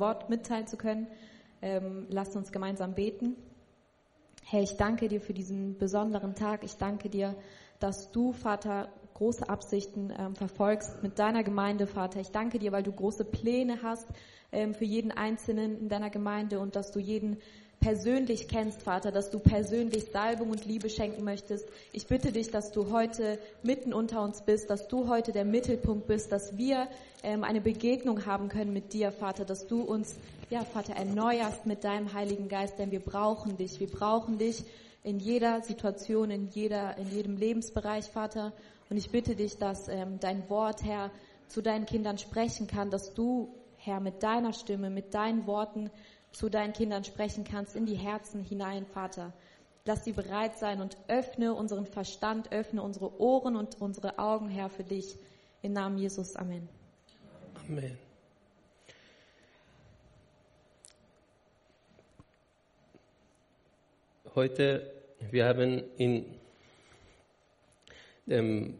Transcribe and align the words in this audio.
Wort 0.00 0.30
mitteilen 0.30 0.66
zu 0.66 0.76
können, 0.76 1.06
ähm, 1.62 2.06
lasst 2.08 2.34
uns 2.36 2.52
gemeinsam 2.52 2.94
beten. 2.94 3.36
Herr, 4.44 4.62
ich 4.62 4.76
danke 4.76 5.08
dir 5.08 5.20
für 5.20 5.34
diesen 5.34 5.78
besonderen 5.78 6.34
Tag. 6.34 6.64
Ich 6.64 6.76
danke 6.76 7.08
dir, 7.08 7.36
dass 7.78 8.10
du, 8.10 8.32
Vater, 8.32 8.88
große 9.14 9.48
Absichten 9.48 10.12
ähm, 10.18 10.34
verfolgst 10.34 11.02
mit 11.02 11.18
deiner 11.18 11.44
Gemeinde, 11.44 11.86
Vater. 11.86 12.20
Ich 12.20 12.30
danke 12.30 12.58
dir, 12.58 12.72
weil 12.72 12.82
du 12.82 12.90
große 12.90 13.24
Pläne 13.24 13.82
hast 13.82 14.08
ähm, 14.50 14.74
für 14.74 14.86
jeden 14.86 15.12
Einzelnen 15.12 15.78
in 15.78 15.88
deiner 15.88 16.10
Gemeinde 16.10 16.58
und 16.58 16.74
dass 16.74 16.90
du 16.90 16.98
jeden 16.98 17.36
persönlich 17.80 18.46
kennst, 18.46 18.82
Vater, 18.82 19.10
dass 19.10 19.30
du 19.30 19.38
persönlich 19.38 20.06
Salbung 20.12 20.50
und 20.50 20.66
Liebe 20.66 20.90
schenken 20.90 21.24
möchtest. 21.24 21.66
Ich 21.92 22.06
bitte 22.06 22.30
dich, 22.30 22.50
dass 22.50 22.72
du 22.72 22.92
heute 22.92 23.38
mitten 23.62 23.94
unter 23.94 24.22
uns 24.22 24.42
bist, 24.42 24.68
dass 24.68 24.86
du 24.86 25.08
heute 25.08 25.32
der 25.32 25.46
Mittelpunkt 25.46 26.06
bist, 26.06 26.30
dass 26.30 26.58
wir 26.58 26.88
ähm, 27.22 27.42
eine 27.42 27.62
Begegnung 27.62 28.26
haben 28.26 28.50
können 28.50 28.74
mit 28.74 28.92
dir, 28.92 29.12
Vater, 29.12 29.46
dass 29.46 29.66
du 29.66 29.80
uns, 29.80 30.14
ja, 30.50 30.62
Vater, 30.64 30.94
erneuerst 30.94 31.64
mit 31.64 31.82
deinem 31.84 32.12
Heiligen 32.12 32.48
Geist, 32.48 32.78
denn 32.78 32.90
wir 32.90 33.00
brauchen 33.00 33.56
dich. 33.56 33.80
Wir 33.80 33.90
brauchen 33.90 34.36
dich 34.36 34.62
in 35.02 35.18
jeder 35.18 35.62
Situation, 35.62 36.30
in 36.30 36.48
jeder, 36.48 36.98
in 36.98 37.10
jedem 37.10 37.38
Lebensbereich, 37.38 38.04
Vater. 38.10 38.52
Und 38.90 38.98
ich 38.98 39.10
bitte 39.10 39.34
dich, 39.34 39.56
dass 39.56 39.88
ähm, 39.88 40.18
dein 40.20 40.50
Wort, 40.50 40.84
Herr, 40.84 41.10
zu 41.48 41.62
deinen 41.62 41.86
Kindern 41.86 42.18
sprechen 42.18 42.66
kann, 42.66 42.90
dass 42.90 43.14
du, 43.14 43.48
Herr, 43.76 44.00
mit 44.00 44.22
deiner 44.22 44.52
Stimme, 44.52 44.90
mit 44.90 45.14
deinen 45.14 45.46
Worten 45.46 45.90
zu 46.32 46.48
deinen 46.48 46.72
Kindern 46.72 47.04
sprechen 47.04 47.44
kannst, 47.44 47.76
in 47.76 47.86
die 47.86 47.96
Herzen 47.96 48.42
hinein, 48.42 48.86
Vater. 48.86 49.32
Lass 49.84 50.04
sie 50.04 50.12
bereit 50.12 50.58
sein 50.58 50.80
und 50.80 50.96
öffne 51.08 51.54
unseren 51.54 51.86
Verstand, 51.86 52.52
öffne 52.52 52.82
unsere 52.82 53.20
Ohren 53.20 53.56
und 53.56 53.80
unsere 53.80 54.18
Augen, 54.18 54.48
Herr, 54.48 54.68
für 54.68 54.84
dich. 54.84 55.16
Im 55.62 55.72
Namen 55.72 55.98
Jesus. 55.98 56.36
Amen. 56.36 56.68
Amen. 57.66 57.98
Heute, 64.34 64.92
wir 65.30 65.44
haben 65.46 65.82
in 65.96 66.24
dem 68.26 68.78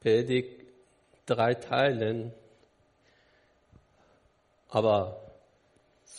Predigt 0.00 0.64
drei 1.26 1.54
Teilen, 1.54 2.32
aber 4.68 5.29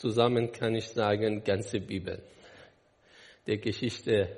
zusammen 0.01 0.51
kann 0.51 0.73
ich 0.73 0.87
sagen, 0.89 1.43
ganze 1.43 1.79
Bibel. 1.79 2.23
Der 3.45 3.59
Geschichte, 3.59 4.35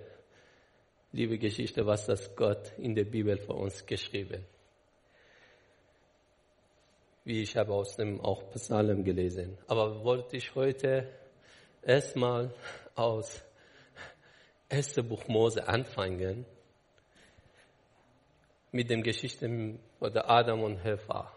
liebe 1.13 1.37
Geschichte, 1.37 1.85
was 1.85 2.05
das 2.05 2.35
Gott 2.35 2.73
in 2.77 2.93
der 2.95 3.05
Bibel 3.05 3.37
für 3.37 3.53
uns 3.53 3.85
geschrieben. 3.85 4.45
Wie 7.23 7.41
ich 7.41 7.55
habe 7.55 7.73
aus 7.73 7.95
dem 7.95 8.19
auch 8.19 8.51
Psalm 8.51 9.05
gelesen. 9.05 9.57
Aber 9.67 10.03
wollte 10.03 10.35
ich 10.35 10.53
heute 10.53 11.07
erstmal 11.81 12.53
aus 12.95 13.41
1. 14.67 14.95
Buch 15.07 15.25
Mose 15.29 15.65
anfangen 15.65 16.45
mit 18.71 18.89
dem 18.89 19.01
Geschichten 19.01 19.79
von 19.97 20.17
Adam 20.17 20.61
und 20.63 20.85
Eva. 20.85 21.31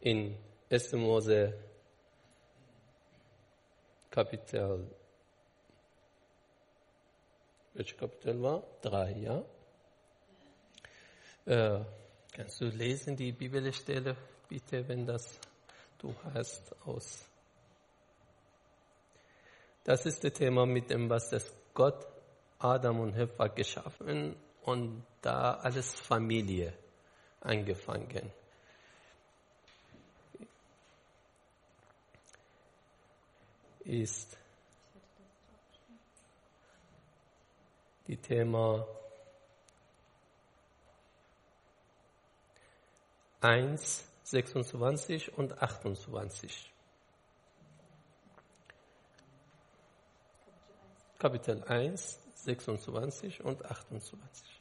In 0.00 0.34
1. 0.70 0.92
Mose 0.96 1.54
Kapitel, 4.10 4.86
welches 7.72 7.96
Kapitel 7.96 8.42
war? 8.42 8.62
Drei, 8.82 9.12
ja? 9.12 9.42
Äh, 11.46 11.84
kannst 12.34 12.60
du 12.60 12.66
lesen 12.66 13.16
die 13.16 13.32
Bibelstelle, 13.32 14.14
bitte, 14.48 14.86
wenn 14.86 15.06
das 15.06 15.40
du 15.98 16.14
hast 16.34 16.74
aus. 16.84 17.24
Das 19.84 20.04
ist 20.04 20.22
das 20.22 20.32
Thema 20.34 20.66
mit 20.66 20.90
dem, 20.90 21.08
was 21.08 21.30
das 21.30 21.50
Gott 21.72 22.06
Adam 22.58 23.00
und 23.00 23.16
Eva 23.16 23.46
geschaffen 23.46 24.36
und 24.62 25.02
da 25.22 25.54
alles 25.54 25.94
Familie 25.94 26.74
angefangen. 27.40 28.30
Ist 33.88 34.36
die 38.06 38.18
Thema 38.18 38.86
1, 43.40 44.04
26 44.24 45.38
und 45.38 45.62
28. 45.62 46.70
Kapitel 51.18 51.64
1, 51.64 52.20
26 52.34 53.42
und 53.42 53.64
28. 53.64 54.57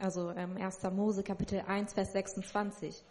also 0.00 0.30
ähm, 0.30 0.56
1. 0.56 0.82
Mose 0.92 1.22
Kapitel 1.22 1.62
1, 1.66 1.94
Vers 1.94 2.12
26. 2.12 3.04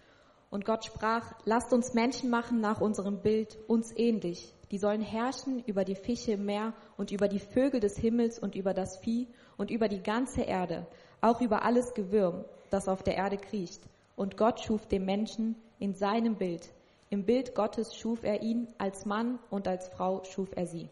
Und 0.49 0.65
Gott 0.65 0.85
sprach, 0.85 1.33
lasst 1.45 1.71
uns 1.73 1.93
Menschen 1.93 2.29
machen 2.29 2.59
nach 2.59 2.81
unserem 2.81 3.21
Bild, 3.21 3.57
uns 3.67 3.95
ähnlich. 3.95 4.53
Die 4.71 4.77
sollen 4.77 5.01
herrschen 5.01 5.63
über 5.65 5.85
die 5.85 5.95
Fische 5.95 6.33
im 6.33 6.45
Meer 6.45 6.73
und 6.97 7.11
über 7.11 7.27
die 7.27 7.39
Vögel 7.39 7.79
des 7.79 7.97
Himmels 7.97 8.39
und 8.39 8.55
über 8.55 8.73
das 8.73 8.97
Vieh 8.97 9.27
und 9.57 9.71
über 9.71 9.87
die 9.87 10.01
ganze 10.01 10.41
Erde, 10.41 10.87
auch 11.21 11.41
über 11.41 11.63
alles 11.63 11.93
Gewürm, 11.93 12.45
das 12.69 12.87
auf 12.87 13.03
der 13.03 13.15
Erde 13.15 13.37
kriecht. 13.37 13.81
Und 14.15 14.37
Gott 14.37 14.61
schuf 14.61 14.85
den 14.85 15.05
Menschen 15.05 15.55
in 15.79 15.93
seinem 15.93 16.35
Bild. 16.35 16.69
Im 17.09 17.25
Bild 17.25 17.55
Gottes 17.55 17.95
schuf 17.95 18.23
er 18.23 18.41
ihn, 18.41 18.67
als 18.77 19.05
Mann 19.05 19.39
und 19.49 19.67
als 19.67 19.89
Frau 19.89 20.23
schuf 20.23 20.49
er 20.55 20.65
sie. 20.65 20.89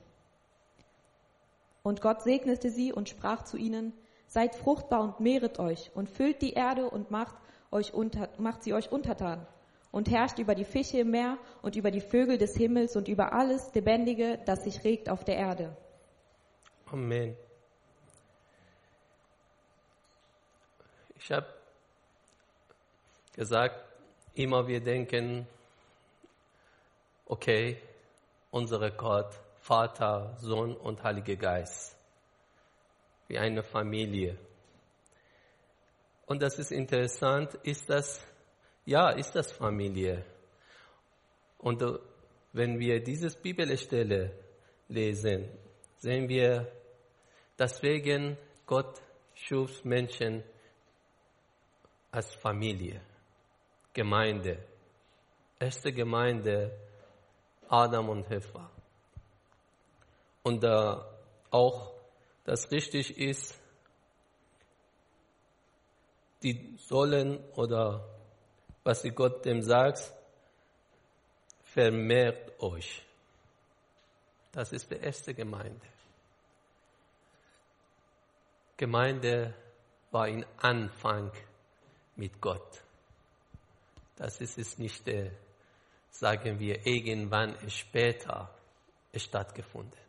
Und 1.84 2.02
Gott 2.02 2.22
segnete 2.24 2.70
sie 2.70 2.92
und 2.92 3.08
sprach 3.08 3.44
zu 3.44 3.58
ihnen, 3.58 3.94
Seid 4.30 4.56
fruchtbar 4.56 5.02
und 5.02 5.20
mehret 5.20 5.58
euch 5.58 5.90
und 5.96 6.08
füllt 6.08 6.44
die 6.44 6.54
Erde 6.54 6.88
und 6.88 7.10
macht, 7.10 7.36
euch 7.72 7.96
unter, 7.96 8.30
macht 8.38 8.64
sie 8.64 8.74
euch 8.74 8.92
untertan 8.92 9.46
und 9.92 10.08
herrscht 10.08 10.38
über 10.38 10.54
die 10.54 10.66
Fische 10.66 11.00
im 11.00 11.10
Meer 11.10 11.40
und 11.64 11.76
über 11.76 11.90
die 11.90 12.00
Vögel 12.00 12.38
des 12.38 12.56
Himmels 12.56 12.96
und 12.96 13.08
über 13.08 13.34
alles 13.34 13.74
Lebendige, 13.74 14.40
das 14.46 14.64
sich 14.66 14.84
regt 14.84 15.10
auf 15.10 15.24
der 15.24 15.38
Erde. 15.38 15.76
Amen. 16.92 17.36
Ich 21.18 21.32
habe 21.32 21.48
gesagt, 23.36 23.84
immer 24.36 24.68
wir 24.68 24.80
denken, 24.80 25.48
okay, 27.26 27.78
unser 28.52 28.92
Gott, 28.92 29.34
Vater, 29.60 30.36
Sohn 30.38 30.76
und 30.78 31.04
Heiliger 31.04 31.36
Geist 31.36 31.99
wie 33.30 33.38
eine 33.38 33.64
Familie. 33.64 34.38
Und 36.26 36.42
das 36.42 36.60
ist 36.60 36.72
interessant, 36.72 37.54
ist 37.64 37.90
das, 37.90 38.28
ja, 38.86 39.12
ist 39.12 39.34
das 39.36 39.52
Familie. 39.52 40.26
Und 41.60 41.82
äh, 41.82 42.00
wenn 42.54 42.80
wir 42.80 43.02
diese 43.02 43.30
Bibelstelle 43.40 44.34
lesen, 44.88 45.48
sehen 45.98 46.28
wir, 46.28 46.72
deswegen 47.58 48.38
Gott 48.66 49.00
schuf 49.36 49.84
Menschen 49.86 50.44
als 52.12 52.34
Familie, 52.34 53.02
Gemeinde. 53.94 54.58
Erste 55.60 55.92
Gemeinde, 55.92 56.72
Adam 57.68 58.10
und 58.10 58.32
Eva. 58.32 58.72
Und 60.42 60.64
äh, 60.64 60.96
auch 61.52 61.99
das 62.50 62.72
richtig 62.72 63.16
ist, 63.16 63.54
die 66.42 66.76
sollen 66.78 67.38
oder 67.54 68.04
was 68.84 69.04
die 69.04 69.12
Gott 69.12 69.46
dem 69.46 69.62
sagt, 69.62 70.12
vermehrt 71.64 72.60
euch. 72.60 73.06
Das 74.52 74.72
ist 74.72 74.90
die 74.90 74.96
erste 74.96 75.36
Gemeinde. 75.36 75.86
Gemeinde 78.78 79.54
war 80.10 80.28
in 80.28 80.44
Anfang 80.58 81.32
mit 82.16 82.42
Gott. 82.42 82.82
Das 84.16 84.42
ist 84.42 84.58
es 84.58 84.80
nicht, 84.80 85.08
äh, 85.08 85.30
sagen 86.10 86.58
wir, 86.58 86.84
irgendwann 86.88 87.56
später 87.70 88.50
stattgefunden. 89.14 90.09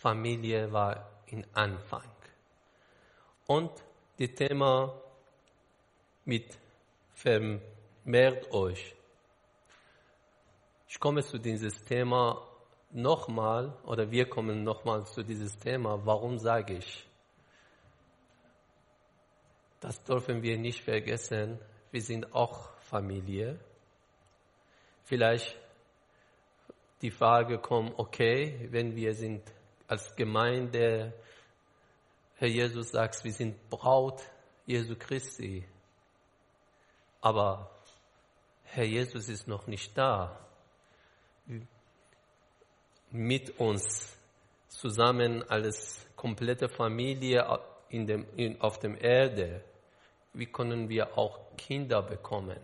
Familie 0.00 0.72
war 0.72 1.10
in 1.26 1.46
Anfang. 1.52 2.10
Und 3.46 3.70
das 4.18 4.30
Thema 4.34 4.94
mit 6.24 6.58
vermehrt 7.14 8.52
euch. 8.52 8.94
Ich 10.88 10.98
komme 10.98 11.22
zu 11.22 11.38
dieses 11.38 11.84
Thema 11.84 12.46
nochmal, 12.90 13.76
oder 13.84 14.10
wir 14.10 14.28
kommen 14.28 14.64
nochmal 14.64 15.04
zu 15.06 15.22
dieses 15.22 15.56
Thema. 15.58 16.04
Warum 16.04 16.38
sage 16.38 16.78
ich 16.78 17.06
das 19.80 20.02
dürfen 20.04 20.42
wir 20.42 20.58
nicht 20.58 20.82
vergessen, 20.82 21.58
wir 21.90 22.02
sind 22.02 22.34
auch 22.34 22.70
Familie. 22.80 23.58
Vielleicht 25.04 25.58
die 27.00 27.10
Frage 27.10 27.58
kommt, 27.58 27.98
okay, 27.98 28.68
wenn 28.70 28.94
wir 28.94 29.14
sind 29.14 29.42
als 29.90 30.14
Gemeinde, 30.14 31.12
Herr 32.36 32.46
Jesus 32.46 32.90
sagt, 32.92 33.24
wir 33.24 33.32
sind 33.32 33.68
Braut 33.70 34.22
Jesu 34.64 34.94
Christi, 34.96 35.64
aber 37.20 37.68
Herr 38.62 38.84
Jesus 38.84 39.28
ist 39.28 39.48
noch 39.48 39.66
nicht 39.66 39.98
da. 39.98 40.38
Mit 43.10 43.58
uns 43.58 44.16
zusammen 44.68 45.42
als 45.50 46.06
komplette 46.14 46.68
Familie 46.68 47.58
in 47.88 48.06
dem, 48.06 48.26
in, 48.36 48.60
auf 48.60 48.78
dem 48.78 48.96
Erde, 48.96 49.64
wie 50.34 50.46
können 50.46 50.88
wir 50.88 51.18
auch 51.18 51.40
Kinder 51.56 52.00
bekommen? 52.00 52.60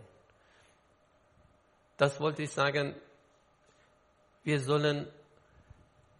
Das 1.97 2.21
wollte 2.21 2.43
ich 2.43 2.51
sagen, 2.51 2.95
wir 4.45 4.61
sollen 4.61 5.11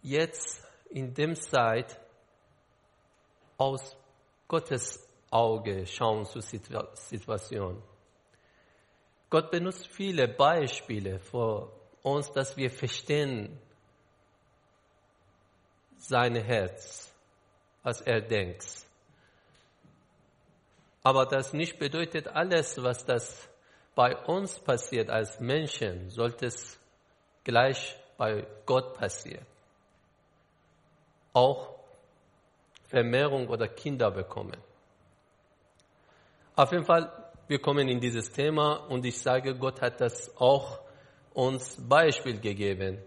jetzt 0.02 0.67
in 0.90 1.14
dem 1.14 1.34
Zeit 1.34 1.98
aus 3.56 3.96
Gottes 4.46 5.06
Auge 5.30 5.86
schauen 5.86 6.24
zur 6.24 6.42
Situation. 6.42 7.82
Gott 9.30 9.50
benutzt 9.50 9.86
viele 9.88 10.26
Beispiele 10.26 11.18
für 11.18 11.70
uns, 12.02 12.32
dass 12.32 12.56
wir 12.56 12.70
verstehen 12.70 13.58
sein 15.98 16.36
Herz, 16.36 17.12
was 17.82 18.00
er 18.00 18.22
denkt. 18.22 18.64
Aber 21.02 21.26
das 21.26 21.52
nicht 21.52 21.78
bedeutet 21.78 22.28
alles, 22.28 22.82
was 22.82 23.04
das 23.04 23.48
bei 23.94 24.16
uns 24.26 24.58
passiert 24.60 25.10
als 25.10 25.40
Menschen, 25.40 26.08
sollte 26.10 26.46
es 26.46 26.78
gleich 27.44 27.96
bei 28.16 28.46
Gott 28.64 28.94
passieren. 28.94 29.44
Auch 31.32 31.78
Vermehrung 32.88 33.48
oder 33.48 33.68
Kinder 33.68 34.10
bekommen. 34.10 34.56
Auf 36.56 36.72
jeden 36.72 36.84
Fall, 36.84 37.12
wir 37.46 37.60
kommen 37.60 37.88
in 37.88 38.00
dieses 38.00 38.32
Thema 38.32 38.88
und 38.88 39.04
ich 39.04 39.20
sage, 39.20 39.54
Gott 39.56 39.80
hat 39.80 40.00
das 40.00 40.36
auch 40.38 40.80
uns 41.34 41.76
Beispiel 41.88 42.40
gegeben. 42.40 42.98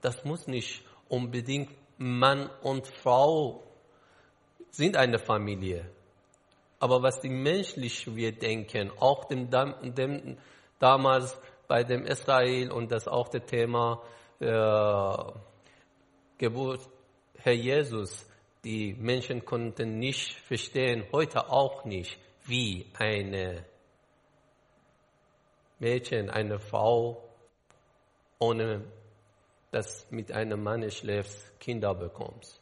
Das 0.00 0.24
muss 0.24 0.46
nicht 0.46 0.82
unbedingt 1.08 1.70
Mann 1.98 2.50
und 2.62 2.86
Frau 2.88 3.62
sind 4.70 4.96
eine 4.96 5.18
Familie. 5.18 5.88
Aber 6.78 7.02
was 7.02 7.20
die 7.20 7.30
menschlich 7.30 8.14
wir 8.14 8.32
denken, 8.32 8.90
auch 8.98 9.24
dem, 9.24 9.50
dem 9.50 10.36
damals 10.78 11.40
bei 11.68 11.84
dem 11.84 12.04
Israel 12.04 12.70
und 12.70 12.92
das 12.92 13.08
auch 13.08 13.28
das 13.28 13.44
Thema 13.46 14.02
äh, 14.40 15.32
Geburt 16.38 16.80
Herr 17.46 17.52
Jesus, 17.52 18.28
die 18.64 18.92
Menschen 18.94 19.44
konnten 19.44 20.00
nicht 20.00 20.32
verstehen, 20.32 21.06
heute 21.12 21.48
auch 21.48 21.84
nicht, 21.84 22.18
wie 22.44 22.90
eine 22.98 23.64
Mädchen, 25.78 26.28
eine 26.28 26.58
Frau 26.58 27.22
ohne 28.40 28.84
dass 29.70 30.10
mit 30.10 30.32
einem 30.32 30.60
Mann 30.60 30.90
schläft, 30.90 31.60
Kinder 31.60 31.94
bekommst. 31.94 32.60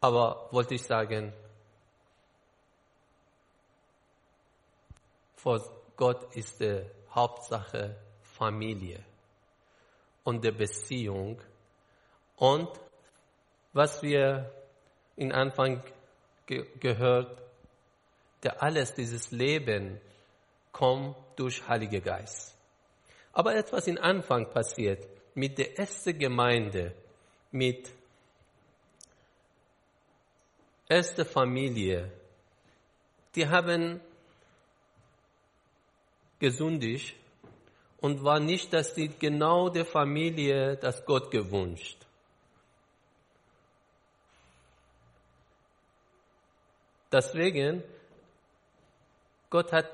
Aber 0.00 0.48
wollte 0.50 0.74
ich 0.74 0.82
sagen, 0.82 1.32
vor 5.36 5.60
Gott 5.96 6.34
ist 6.34 6.60
die 6.60 6.82
Hauptsache 7.14 7.94
Familie 8.20 9.04
und 10.24 10.44
die 10.44 10.50
Beziehung. 10.50 11.40
Und 12.38 12.68
was 13.72 14.02
wir 14.02 14.50
in 15.16 15.32
Anfang 15.32 15.82
ge 16.46 16.64
gehört, 16.80 17.42
der 18.42 18.62
alles 18.62 18.94
dieses 18.94 19.30
Leben 19.32 20.00
kommt 20.72 21.16
durch 21.36 21.66
Heilige 21.68 22.00
Geist. 22.00 22.54
Aber 23.32 23.54
etwas 23.54 23.86
in 23.86 23.98
Anfang 23.98 24.50
passiert 24.50 25.06
mit 25.34 25.58
der 25.58 25.78
ersten 25.78 26.18
Gemeinde, 26.18 26.94
mit 27.50 27.90
erster 30.88 31.24
Familie. 31.24 32.10
Die 33.34 33.46
haben 33.46 34.00
gesündigt 36.38 37.16
und 38.00 38.22
war 38.22 38.40
nicht, 38.40 38.72
dass 38.72 38.94
die 38.94 39.08
genau 39.08 39.68
der 39.68 39.84
Familie 39.84 40.76
das 40.76 41.04
Gott 41.04 41.30
gewünscht. 41.30 42.07
Deswegen, 47.10 47.82
Gott 49.50 49.72
hat 49.72 49.88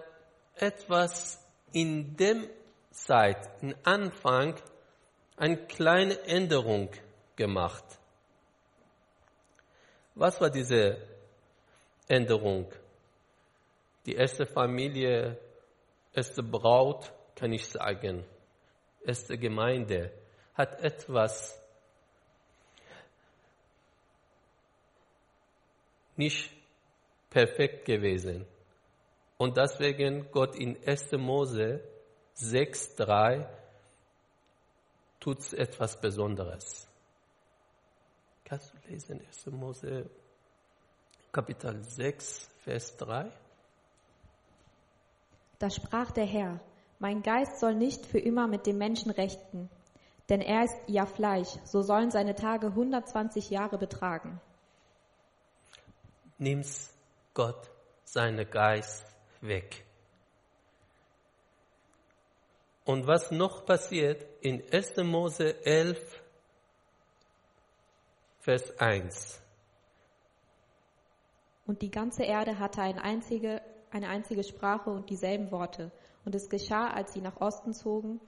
etwas 0.56 1.40
in 1.72 2.16
dem 2.16 2.48
Zeit, 2.90 3.48
im 3.62 3.74
Anfang, 3.84 4.54
eine 5.36 5.66
kleine 5.66 6.20
Änderung 6.22 6.90
gemacht. 7.36 7.84
Was 10.14 10.40
war 10.40 10.50
diese 10.50 10.96
Änderung? 12.06 12.72
Die 14.06 14.14
erste 14.14 14.46
Familie, 14.46 15.38
erste 16.12 16.42
Braut, 16.42 17.12
kann 17.34 17.52
ich 17.52 17.66
sagen, 17.66 18.24
erste 19.04 19.36
Gemeinde 19.36 20.12
hat 20.54 20.80
etwas 20.80 21.60
nicht 26.16 26.50
perfekt 27.34 27.84
gewesen. 27.84 28.46
Und 29.38 29.56
deswegen 29.56 30.30
Gott 30.30 30.54
in 30.54 30.76
1. 30.86 31.10
Mose 31.18 31.80
6,3 32.36 33.44
tut 35.18 35.52
etwas 35.52 36.00
Besonderes. 36.00 36.86
Kannst 38.44 38.72
du 38.72 38.88
lesen 38.88 39.20
1. 39.26 39.46
Mose 39.46 40.08
Kapitel 41.32 41.82
6, 41.82 42.48
Vers 42.62 42.96
3? 42.98 43.32
Da 45.58 45.70
sprach 45.70 46.12
der 46.12 46.26
Herr, 46.26 46.60
mein 47.00 47.22
Geist 47.22 47.58
soll 47.58 47.74
nicht 47.74 48.06
für 48.06 48.20
immer 48.20 48.46
mit 48.46 48.64
dem 48.66 48.78
Menschen 48.78 49.10
rechten, 49.10 49.68
denn 50.28 50.40
er 50.40 50.66
ist 50.66 50.76
ja 50.86 51.04
Fleisch, 51.04 51.58
so 51.64 51.82
sollen 51.82 52.12
seine 52.12 52.36
Tage 52.36 52.68
120 52.68 53.50
Jahre 53.50 53.76
betragen. 53.76 54.40
Nimm's 56.38 56.94
Gott 57.34 57.70
seinen 58.04 58.48
Geist 58.48 59.04
weg. 59.40 59.84
Und 62.84 63.06
was 63.06 63.30
noch 63.30 63.64
passiert 63.66 64.24
in 64.40 64.62
1. 64.72 64.96
Mose 64.98 65.64
11, 65.64 66.22
Vers 68.40 68.78
1. 68.78 69.40
Und 71.66 71.82
die 71.82 71.90
ganze 71.90 72.24
Erde 72.24 72.58
hatte 72.58 72.82
eine 72.82 73.02
einzige, 73.02 73.62
eine 73.90 74.08
einzige 74.08 74.44
Sprache 74.44 74.90
und 74.90 75.08
dieselben 75.08 75.50
Worte. 75.50 75.90
Und 76.24 76.34
es 76.34 76.48
geschah, 76.48 76.88
als 76.88 77.14
sie 77.14 77.20
nach 77.20 77.40
Osten 77.40 77.72
zogen, 77.72 78.20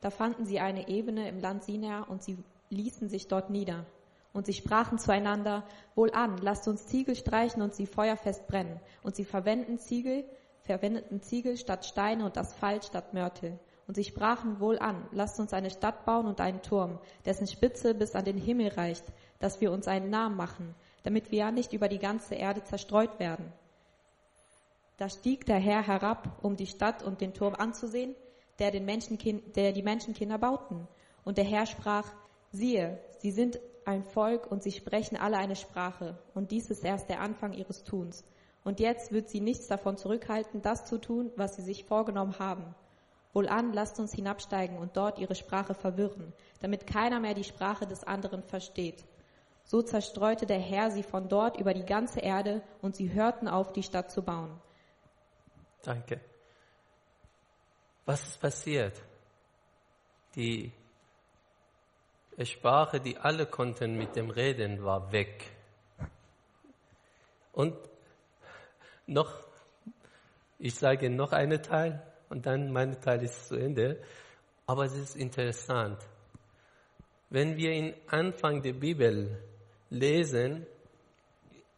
da 0.00 0.10
fanden 0.10 0.46
sie 0.46 0.58
eine 0.58 0.88
Ebene 0.88 1.28
im 1.28 1.38
Land 1.38 1.64
Sinai 1.64 2.00
und 2.02 2.22
sie 2.22 2.38
ließen 2.70 3.08
sich 3.08 3.28
dort 3.28 3.50
nieder. 3.50 3.84
Und 4.32 4.46
sie 4.46 4.52
sprachen 4.52 4.98
zueinander, 4.98 5.64
wohlan, 5.94 6.38
lasst 6.38 6.68
uns 6.68 6.86
Ziegel 6.86 7.16
streichen 7.16 7.62
und 7.62 7.74
sie 7.74 7.86
feuerfest 7.86 8.46
brennen. 8.46 8.80
Und 9.02 9.16
sie 9.16 9.24
verwenden 9.24 9.78
Ziegel, 9.78 10.24
verwendeten 10.60 11.22
Ziegel 11.22 11.56
statt 11.56 11.86
Steine 11.86 12.24
und 12.24 12.36
Asphalt 12.36 12.84
statt 12.84 13.14
Mörtel. 13.14 13.58
Und 13.86 13.94
sie 13.94 14.04
sprachen 14.04 14.60
wohl 14.60 14.78
an, 14.78 15.08
lasst 15.12 15.40
uns 15.40 15.54
eine 15.54 15.70
Stadt 15.70 16.04
bauen 16.04 16.26
und 16.26 16.42
einen 16.42 16.60
Turm, 16.60 16.98
dessen 17.24 17.46
Spitze 17.46 17.94
bis 17.94 18.14
an 18.14 18.26
den 18.26 18.36
Himmel 18.36 18.68
reicht, 18.68 19.04
dass 19.38 19.62
wir 19.62 19.72
uns 19.72 19.88
einen 19.88 20.10
Namen 20.10 20.36
machen, 20.36 20.74
damit 21.04 21.30
wir 21.30 21.38
ja 21.38 21.50
nicht 21.50 21.72
über 21.72 21.88
die 21.88 21.98
ganze 21.98 22.34
Erde 22.34 22.62
zerstreut 22.64 23.18
werden. 23.18 23.50
Da 24.98 25.08
stieg 25.08 25.46
der 25.46 25.58
Herr 25.58 25.86
herab, 25.86 26.38
um 26.42 26.56
die 26.56 26.66
Stadt 26.66 27.02
und 27.02 27.22
den 27.22 27.32
Turm 27.32 27.54
anzusehen, 27.54 28.14
der, 28.58 28.72
den 28.72 28.84
Menschenkind, 28.84 29.56
der 29.56 29.72
die 29.72 29.82
Menschenkinder 29.82 30.38
bauten. 30.38 30.86
Und 31.24 31.38
der 31.38 31.44
Herr 31.44 31.66
sprach, 31.66 32.12
siehe, 32.52 32.98
sie 33.20 33.30
sind 33.30 33.58
ein 33.88 34.04
Volk 34.04 34.46
und 34.50 34.62
sie 34.62 34.70
sprechen 34.70 35.16
alle 35.16 35.38
eine 35.38 35.56
Sprache. 35.56 36.18
Und 36.34 36.50
dies 36.50 36.70
ist 36.70 36.84
erst 36.84 37.08
der 37.08 37.20
Anfang 37.20 37.54
ihres 37.54 37.82
Tuns. 37.82 38.24
Und 38.62 38.80
jetzt 38.80 39.12
wird 39.12 39.30
sie 39.30 39.40
nichts 39.40 39.66
davon 39.66 39.96
zurückhalten, 39.96 40.62
das 40.62 40.84
zu 40.84 40.98
tun, 40.98 41.32
was 41.36 41.56
sie 41.56 41.62
sich 41.62 41.84
vorgenommen 41.84 42.38
haben. 42.38 42.74
Wohlan, 43.32 43.72
lasst 43.72 43.98
uns 43.98 44.12
hinabsteigen 44.12 44.78
und 44.78 44.96
dort 44.96 45.18
ihre 45.18 45.34
Sprache 45.34 45.74
verwirren, 45.74 46.32
damit 46.60 46.86
keiner 46.86 47.18
mehr 47.18 47.34
die 47.34 47.44
Sprache 47.44 47.86
des 47.86 48.04
anderen 48.04 48.42
versteht. 48.42 49.04
So 49.64 49.82
zerstreute 49.82 50.46
der 50.46 50.58
Herr 50.58 50.90
sie 50.90 51.02
von 51.02 51.28
dort 51.28 51.58
über 51.58 51.74
die 51.74 51.84
ganze 51.84 52.20
Erde 52.20 52.62
und 52.82 52.96
sie 52.96 53.12
hörten 53.12 53.48
auf, 53.48 53.72
die 53.72 53.82
Stadt 53.82 54.10
zu 54.10 54.22
bauen. 54.22 54.60
Danke. 55.82 56.20
Was 58.06 58.22
ist 58.22 58.40
passiert? 58.40 59.00
Die 60.34 60.72
Sprache, 62.46 63.00
die 63.00 63.16
alle 63.16 63.46
konnten 63.46 63.96
mit 63.96 64.14
dem 64.14 64.30
Reden, 64.30 64.84
war 64.84 65.10
weg. 65.12 65.44
Und 67.52 67.76
noch, 69.06 69.32
ich 70.58 70.74
sage 70.74 71.10
noch 71.10 71.32
einen 71.32 71.62
Teil 71.62 72.02
und 72.28 72.46
dann 72.46 72.70
mein 72.72 73.00
Teil 73.00 73.22
ist 73.22 73.48
zu 73.48 73.56
Ende. 73.56 74.00
Aber 74.66 74.84
es 74.84 74.94
ist 74.94 75.16
interessant. 75.16 75.98
Wenn 77.30 77.56
wir 77.56 77.72
in 77.72 77.94
Anfang 78.06 78.62
der 78.62 78.74
Bibel 78.74 79.42
lesen, 79.90 80.66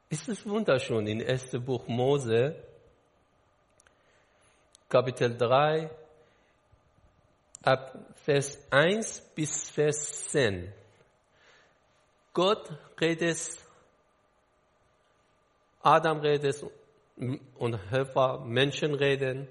ist 0.09 0.29
es 0.29 0.45
wunderschön 0.47 1.07
in 1.07 1.23
1. 1.23 1.52
Buch 1.64 1.87
Mose, 1.87 2.57
Kapitel 4.88 5.37
3, 5.37 5.88
ab 7.62 7.95
Vers 8.25 8.59
1 8.71 9.21
bis 9.35 9.71
Vers 9.71 10.29
10. 10.29 10.73
Gott 12.33 12.71
redet, 13.00 13.59
Adam 15.83 16.21
redet 16.21 16.64
und 17.57 17.79
Eva, 17.93 18.38
Menschen 18.38 18.95
reden 18.95 19.49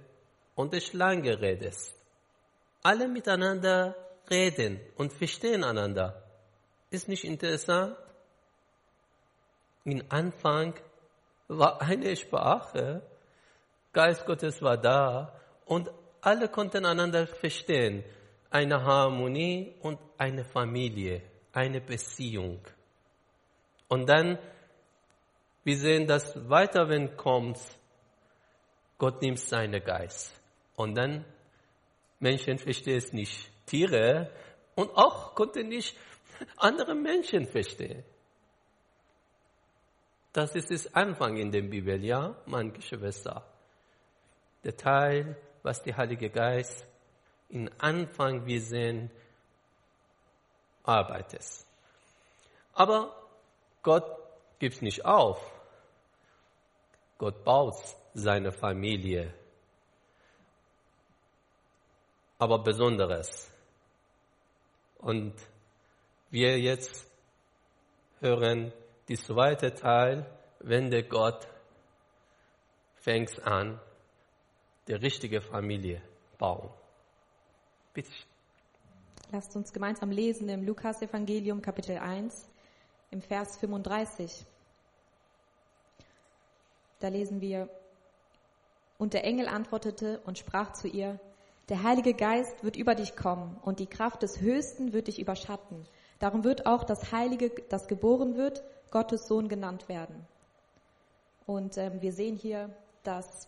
und 0.56 0.74
die 0.74 0.82
Schlange 0.82 1.40
redet. 1.40 1.76
Alle 2.82 3.08
miteinander 3.08 3.96
reden 4.30 4.80
und 4.96 5.14
verstehen 5.14 5.64
einander. 5.64 6.24
Ist 6.90 7.08
nicht 7.08 7.26
interessant? 7.26 7.96
Im 9.86 10.04
Anfang 10.10 10.74
war 11.48 11.82
eine 11.82 12.16
Sprache, 12.16 13.02
Geist 13.92 14.26
Gottes 14.26 14.62
war 14.62 14.78
da 14.78 15.34
und 15.66 15.90
alle 16.22 16.50
konnten 16.50 16.86
einander 16.86 17.28
verstehen. 17.28 18.04
Eine 18.50 18.84
Harmonie 18.84 19.76
und 19.82 20.00
eine 20.18 20.44
Familie, 20.44 21.22
eine 21.54 21.82
Beziehung. 21.82 22.60
Und 23.88 24.08
dann, 24.08 24.40
wir 25.64 25.78
sehen 25.78 26.08
das 26.08 26.50
weiter, 26.50 26.90
wenn 26.90 27.16
kommt, 27.16 27.60
Gott 28.98 29.22
nimmt 29.22 29.40
seinen 29.40 29.84
Geist. 29.84 30.34
Und 30.76 30.96
dann, 30.96 31.26
Menschen 32.20 32.58
verstehen 32.58 32.98
es 32.98 33.14
nicht. 33.14 33.50
Tiere 33.66 34.32
und 34.76 34.90
auch 34.92 35.36
konnten 35.36 35.70
nicht 35.70 35.96
andere 36.58 36.96
Menschen 36.96 37.46
verstehen. 37.48 38.04
Das 40.34 40.56
ist 40.56 40.72
das 40.72 40.94
Anfang 40.94 41.38
in 41.38 41.52
der 41.52 41.62
Bibel, 41.62 42.04
ja, 42.04 42.36
meine 42.46 42.72
Geschwister. 42.72 43.46
Der 44.64 44.76
Teil, 44.76 45.38
was 45.64 45.82
der 45.84 45.98
Heilige 45.98 46.30
Geist 46.30 46.86
in 47.50 47.70
Anfang 47.80 48.46
wir 48.46 48.62
sehen, 48.62 49.10
arbeitet. 50.84 51.46
Aber 52.74 53.16
Gott 53.82 54.06
gibt 54.60 54.82
nicht 54.82 55.06
auf. 55.06 55.40
Gott 57.18 57.44
baut 57.44 57.76
seine 58.14 58.52
Familie. 58.52 59.34
Aber 62.38 62.60
Besonderes. 62.60 63.52
Und 65.00 65.34
wir 66.30 66.58
jetzt 66.60 67.06
hören 68.22 68.72
die 69.08 69.18
zweite 69.18 69.74
Teil, 69.74 70.26
wenn 70.60 70.90
der 70.90 71.04
Gott 71.04 71.48
fängt 72.96 73.46
an, 73.46 73.80
die 74.90 74.96
richtige 74.96 75.40
Familie 75.40 76.02
bauen. 76.40 76.68
Bitte. 77.94 78.10
Lasst 79.32 79.56
uns 79.56 79.72
gemeinsam 79.72 80.10
lesen 80.10 80.50
im 80.50 80.66
Lukas-Evangelium, 80.66 81.62
Kapitel 81.62 82.00
1, 82.00 82.50
im 83.12 83.22
Vers 83.22 83.58
35. 83.58 84.46
Da 87.00 87.08
lesen 87.08 87.40
wir, 87.40 87.70
und 88.98 89.14
der 89.14 89.24
Engel 89.26 89.48
antwortete 89.48 90.20
und 90.26 90.40
sprach 90.40 90.74
zu 90.74 90.88
ihr, 90.88 91.20
der 91.70 91.84
Heilige 91.84 92.16
Geist 92.16 92.64
wird 92.64 92.76
über 92.76 92.96
dich 92.96 93.16
kommen 93.16 93.58
und 93.62 93.80
die 93.80 93.86
Kraft 93.86 94.24
des 94.24 94.42
Höchsten 94.42 94.92
wird 94.92 95.08
dich 95.08 95.20
überschatten. 95.20 95.86
Darum 96.18 96.44
wird 96.44 96.66
auch 96.66 96.84
das 96.84 97.12
Heilige, 97.12 97.52
das 97.70 97.88
geboren 97.88 98.38
wird, 98.38 98.64
Gottes 98.90 99.28
Sohn 99.28 99.50
genannt 99.50 99.88
werden. 99.88 100.26
Und 101.46 101.78
ähm, 101.78 102.02
wir 102.02 102.12
sehen 102.12 102.36
hier, 102.36 102.76
dass 103.04 103.48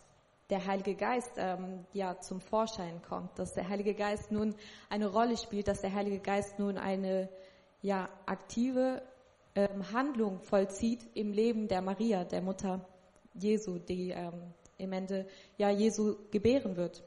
der 0.51 0.65
Heilige 0.67 0.95
Geist 0.95 1.31
ähm, 1.37 1.85
ja 1.93 2.19
zum 2.19 2.41
Vorschein 2.41 3.01
kommt, 3.01 3.39
dass 3.39 3.53
der 3.53 3.69
Heilige 3.69 3.95
Geist 3.95 4.31
nun 4.31 4.53
eine 4.89 5.07
Rolle 5.07 5.37
spielt, 5.37 5.69
dass 5.69 5.81
der 5.81 5.93
Heilige 5.93 6.19
Geist 6.19 6.59
nun 6.59 6.77
eine 6.77 7.29
ja 7.81 8.09
aktive 8.25 9.01
ähm, 9.55 9.91
Handlung 9.93 10.41
vollzieht 10.41 10.99
im 11.13 11.31
Leben 11.31 11.69
der 11.69 11.81
Maria, 11.81 12.25
der 12.25 12.41
Mutter 12.41 12.85
Jesu, 13.33 13.79
die 13.79 14.11
ähm, 14.11 14.53
im 14.77 14.91
Ende 14.91 15.25
ja 15.57 15.69
Jesu 15.69 16.17
gebären 16.31 16.75
wird. 16.75 17.01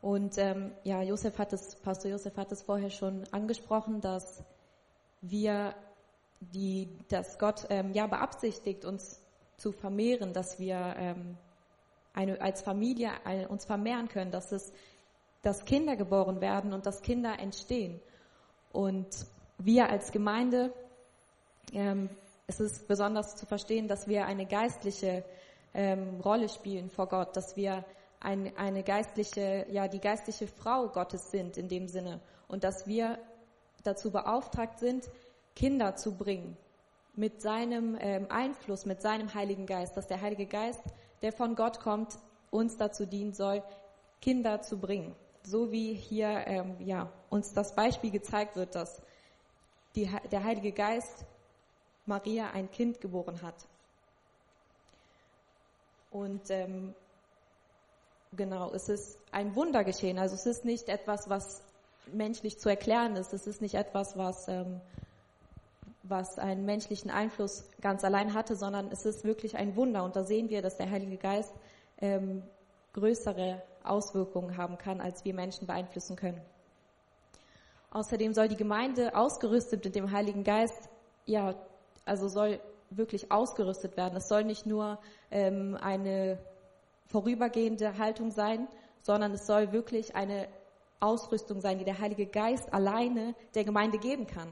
Und 0.00 0.38
ähm, 0.38 0.72
ja, 0.84 1.02
Josef 1.02 1.38
hat 1.38 1.52
es, 1.52 1.76
Pastor 1.76 2.10
Josef 2.10 2.36
hat 2.36 2.52
es 2.52 2.62
vorher 2.62 2.90
schon 2.90 3.24
angesprochen, 3.32 4.00
dass 4.00 4.44
wir 5.20 5.74
die, 6.40 6.88
dass 7.08 7.38
Gott 7.38 7.66
ähm, 7.70 7.92
ja 7.92 8.06
beabsichtigt, 8.06 8.84
uns 8.84 9.20
zu 9.56 9.72
vermehren, 9.72 10.32
dass 10.32 10.58
wir 10.58 10.94
ähm, 10.98 11.38
eine, 12.14 12.40
als 12.40 12.62
Familie 12.62 13.10
eine, 13.24 13.48
uns 13.48 13.64
vermehren 13.64 14.08
können, 14.08 14.30
dass 14.30 14.52
es, 14.52 14.72
dass 15.42 15.64
Kinder 15.64 15.96
geboren 15.96 16.40
werden 16.40 16.72
und 16.72 16.86
dass 16.86 17.02
Kinder 17.02 17.38
entstehen. 17.38 18.00
Und 18.72 19.08
wir 19.58 19.90
als 19.90 20.10
Gemeinde, 20.12 20.72
ähm, 21.72 22.08
es 22.46 22.60
ist 22.60 22.88
besonders 22.88 23.36
zu 23.36 23.46
verstehen, 23.46 23.88
dass 23.88 24.08
wir 24.08 24.26
eine 24.26 24.46
geistliche 24.46 25.24
ähm, 25.74 26.20
Rolle 26.20 26.48
spielen 26.48 26.88
vor 26.88 27.08
Gott, 27.08 27.36
dass 27.36 27.56
wir 27.56 27.84
ein, 28.20 28.56
eine 28.56 28.82
geistliche, 28.82 29.66
ja, 29.70 29.88
die 29.88 30.00
geistliche 30.00 30.46
Frau 30.46 30.88
Gottes 30.88 31.30
sind 31.30 31.56
in 31.56 31.68
dem 31.68 31.88
Sinne 31.88 32.20
und 32.48 32.64
dass 32.64 32.86
wir 32.86 33.18
dazu 33.82 34.10
beauftragt 34.10 34.78
sind, 34.78 35.08
Kinder 35.54 35.94
zu 35.96 36.16
bringen 36.16 36.56
mit 37.14 37.42
seinem 37.42 37.96
ähm, 38.00 38.26
Einfluss, 38.28 38.86
mit 38.86 39.00
seinem 39.02 39.34
Heiligen 39.34 39.66
Geist, 39.66 39.96
dass 39.96 40.06
der 40.06 40.20
Heilige 40.20 40.46
Geist, 40.46 40.82
der 41.24 41.32
von 41.32 41.56
Gott 41.56 41.80
kommt, 41.80 42.18
uns 42.50 42.76
dazu 42.76 43.06
dienen 43.06 43.32
soll, 43.32 43.62
Kinder 44.20 44.60
zu 44.60 44.76
bringen. 44.76 45.16
So 45.42 45.72
wie 45.72 45.94
hier 45.94 46.46
ähm, 46.46 46.76
ja, 46.80 47.10
uns 47.30 47.54
das 47.54 47.74
Beispiel 47.74 48.10
gezeigt 48.10 48.56
wird, 48.56 48.74
dass 48.74 49.00
die, 49.94 50.06
der 50.30 50.44
Heilige 50.44 50.72
Geist 50.72 51.24
Maria 52.04 52.50
ein 52.50 52.70
Kind 52.70 53.00
geboren 53.00 53.40
hat. 53.40 53.54
Und 56.10 56.50
ähm, 56.50 56.94
genau, 58.36 58.70
es 58.74 58.90
ist 58.90 59.18
ein 59.32 59.56
Wunder 59.56 59.82
geschehen. 59.82 60.18
Also 60.18 60.34
es 60.34 60.44
ist 60.44 60.66
nicht 60.66 60.90
etwas, 60.90 61.30
was 61.30 61.62
menschlich 62.12 62.58
zu 62.58 62.68
erklären 62.68 63.16
ist. 63.16 63.32
Es 63.32 63.46
ist 63.46 63.62
nicht 63.62 63.76
etwas, 63.76 64.18
was 64.18 64.46
ähm, 64.48 64.78
was 66.04 66.38
einen 66.38 66.66
menschlichen 66.66 67.10
Einfluss 67.10 67.64
ganz 67.80 68.04
allein 68.04 68.34
hatte, 68.34 68.56
sondern 68.56 68.90
es 68.92 69.06
ist 69.06 69.24
wirklich 69.24 69.56
ein 69.56 69.74
Wunder. 69.74 70.04
Und 70.04 70.16
da 70.16 70.22
sehen 70.22 70.50
wir, 70.50 70.60
dass 70.60 70.76
der 70.76 70.90
Heilige 70.90 71.16
Geist 71.16 71.52
ähm, 71.98 72.42
größere 72.92 73.62
Auswirkungen 73.82 74.56
haben 74.56 74.76
kann, 74.76 75.00
als 75.00 75.24
wir 75.24 75.34
Menschen 75.34 75.66
beeinflussen 75.66 76.16
können. 76.16 76.40
Außerdem 77.90 78.34
soll 78.34 78.48
die 78.48 78.56
Gemeinde 78.56 79.16
ausgerüstet 79.16 79.84
mit 79.84 79.94
dem 79.94 80.10
Heiligen 80.10 80.44
Geist, 80.44 80.90
ja, 81.26 81.54
also 82.04 82.28
soll 82.28 82.60
wirklich 82.90 83.32
ausgerüstet 83.32 83.96
werden. 83.96 84.16
Es 84.16 84.28
soll 84.28 84.44
nicht 84.44 84.66
nur 84.66 84.98
ähm, 85.30 85.78
eine 85.80 86.38
vorübergehende 87.06 87.96
Haltung 87.96 88.30
sein, 88.30 88.68
sondern 89.00 89.32
es 89.32 89.46
soll 89.46 89.72
wirklich 89.72 90.14
eine 90.14 90.48
Ausrüstung 91.00 91.60
sein, 91.60 91.78
die 91.78 91.84
der 91.84 91.98
Heilige 91.98 92.26
Geist 92.26 92.72
alleine 92.74 93.34
der 93.54 93.64
Gemeinde 93.64 93.98
geben 93.98 94.26
kann 94.26 94.48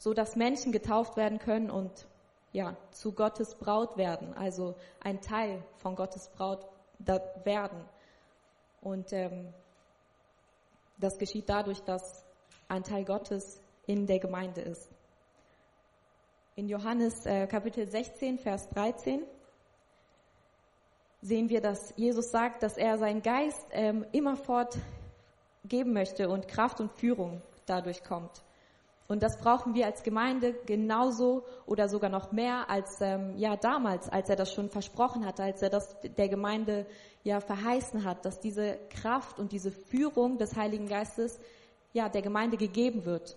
so 0.00 0.14
dass 0.14 0.34
Menschen 0.34 0.72
getauft 0.72 1.18
werden 1.18 1.38
können 1.38 1.70
und 1.70 2.08
ja, 2.52 2.74
zu 2.90 3.12
Gottes 3.12 3.54
Braut 3.54 3.98
werden, 3.98 4.32
also 4.32 4.74
ein 4.98 5.20
Teil 5.20 5.62
von 5.76 5.94
Gottes 5.94 6.30
Braut 6.30 6.66
werden. 7.44 7.84
Und 8.80 9.12
ähm, 9.12 9.52
das 10.98 11.18
geschieht 11.18 11.48
dadurch, 11.48 11.80
dass 11.80 12.24
ein 12.66 12.82
Teil 12.82 13.04
Gottes 13.04 13.62
in 13.86 14.06
der 14.06 14.18
Gemeinde 14.18 14.62
ist. 14.62 14.88
In 16.56 16.68
Johannes 16.68 17.26
äh, 17.26 17.46
Kapitel 17.46 17.86
16, 17.86 18.38
Vers 18.38 18.70
13 18.70 19.22
sehen 21.20 21.50
wir, 21.50 21.60
dass 21.60 21.92
Jesus 21.96 22.30
sagt, 22.30 22.62
dass 22.62 22.78
er 22.78 22.96
seinen 22.96 23.20
Geist 23.20 23.66
ähm, 23.72 24.06
immerfort 24.12 24.78
geben 25.66 25.92
möchte 25.92 26.30
und 26.30 26.48
Kraft 26.48 26.80
und 26.80 26.90
Führung 26.92 27.42
dadurch 27.66 28.02
kommt. 28.02 28.42
Und 29.10 29.24
das 29.24 29.38
brauchen 29.38 29.74
wir 29.74 29.86
als 29.86 30.04
Gemeinde 30.04 30.52
genauso 30.66 31.44
oder 31.66 31.88
sogar 31.88 32.10
noch 32.10 32.30
mehr 32.30 32.70
als 32.70 33.00
ähm, 33.00 33.36
ja 33.36 33.56
damals, 33.56 34.08
als 34.08 34.30
er 34.30 34.36
das 34.36 34.52
schon 34.52 34.70
versprochen 34.70 35.26
hatte, 35.26 35.42
als 35.42 35.60
er 35.62 35.68
das 35.68 35.96
der 36.00 36.28
Gemeinde 36.28 36.86
ja 37.24 37.40
verheißen 37.40 38.04
hat, 38.04 38.24
dass 38.24 38.38
diese 38.38 38.78
Kraft 38.88 39.40
und 39.40 39.50
diese 39.50 39.72
Führung 39.72 40.38
des 40.38 40.54
Heiligen 40.54 40.86
Geistes 40.86 41.40
ja 41.92 42.08
der 42.08 42.22
Gemeinde 42.22 42.56
gegeben 42.56 43.04
wird. 43.04 43.36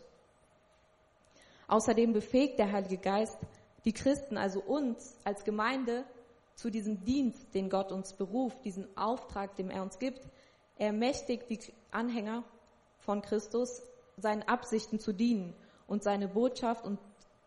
Außerdem 1.68 2.14
befähigt 2.14 2.60
der 2.60 2.72
Heilige 2.72 2.98
Geist 2.98 3.40
die 3.84 3.94
Christen, 3.94 4.38
also 4.38 4.62
uns 4.62 5.18
als 5.24 5.44
Gemeinde, 5.44 6.06
zu 6.54 6.70
diesem 6.70 7.04
Dienst, 7.04 7.52
den 7.56 7.72
Gott 7.72 7.92
uns 7.92 8.14
beruft, 8.14 8.64
diesen 8.64 8.96
Auftrag, 8.96 9.56
den 9.56 9.72
er 9.72 9.82
uns 9.82 9.98
gibt. 9.98 10.22
Er 10.78 10.88
ermächtigt 10.88 11.50
die 11.50 11.60
Anhänger 11.90 12.44
von 13.00 13.24
Christus, 13.24 13.82
seinen 14.18 14.44
Absichten 14.44 15.00
zu 15.00 15.12
dienen 15.12 15.56
und 15.88 16.04
seine 16.04 16.28
Botschaft 16.28 16.86
und 16.86 17.00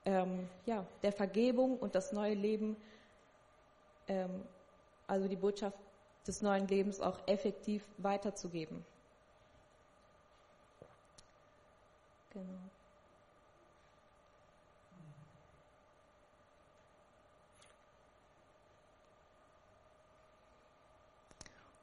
ähm, 0.04 0.48
ja, 0.66 0.86
der 1.02 1.12
Vergebung 1.12 1.78
und 1.78 1.94
das 1.94 2.12
neue 2.12 2.34
Leben, 2.34 2.76
ähm, 4.08 4.42
also 5.06 5.28
die 5.28 5.36
Botschaft 5.36 5.78
des 6.26 6.42
neuen 6.42 6.66
Lebens 6.68 7.00
auch 7.00 7.18
effektiv 7.26 7.84
weiterzugeben. 7.98 8.84
Genau. 12.30 12.42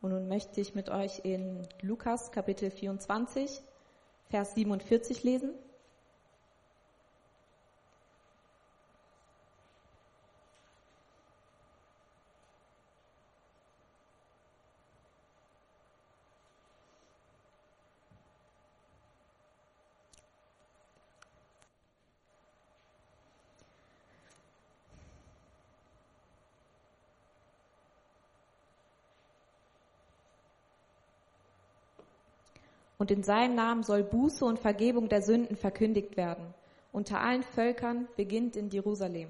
Und 0.02 0.10
nun 0.12 0.28
möchte 0.28 0.60
ich 0.60 0.76
mit 0.76 0.90
euch 0.90 1.22
in 1.24 1.66
Lukas 1.82 2.34
Kapitel 2.34 2.70
24, 2.70 3.62
Vers 4.30 4.54
47 4.54 5.24
lesen. 5.24 5.52
Und 33.04 33.12
in 33.12 33.22
seinem 33.22 33.56
Namen 33.56 33.84
soll 33.84 34.02
Buße 34.02 34.46
und 34.46 34.60
Vergebung 34.60 35.10
der 35.10 35.22
Sünden 35.22 35.58
verkündigt 35.58 36.16
werden. 36.16 36.54
Unter 36.94 37.20
allen 37.20 37.44
Völkern 37.44 38.08
beginnt 38.16 38.56
in 38.56 38.70
Jerusalem. 38.70 39.28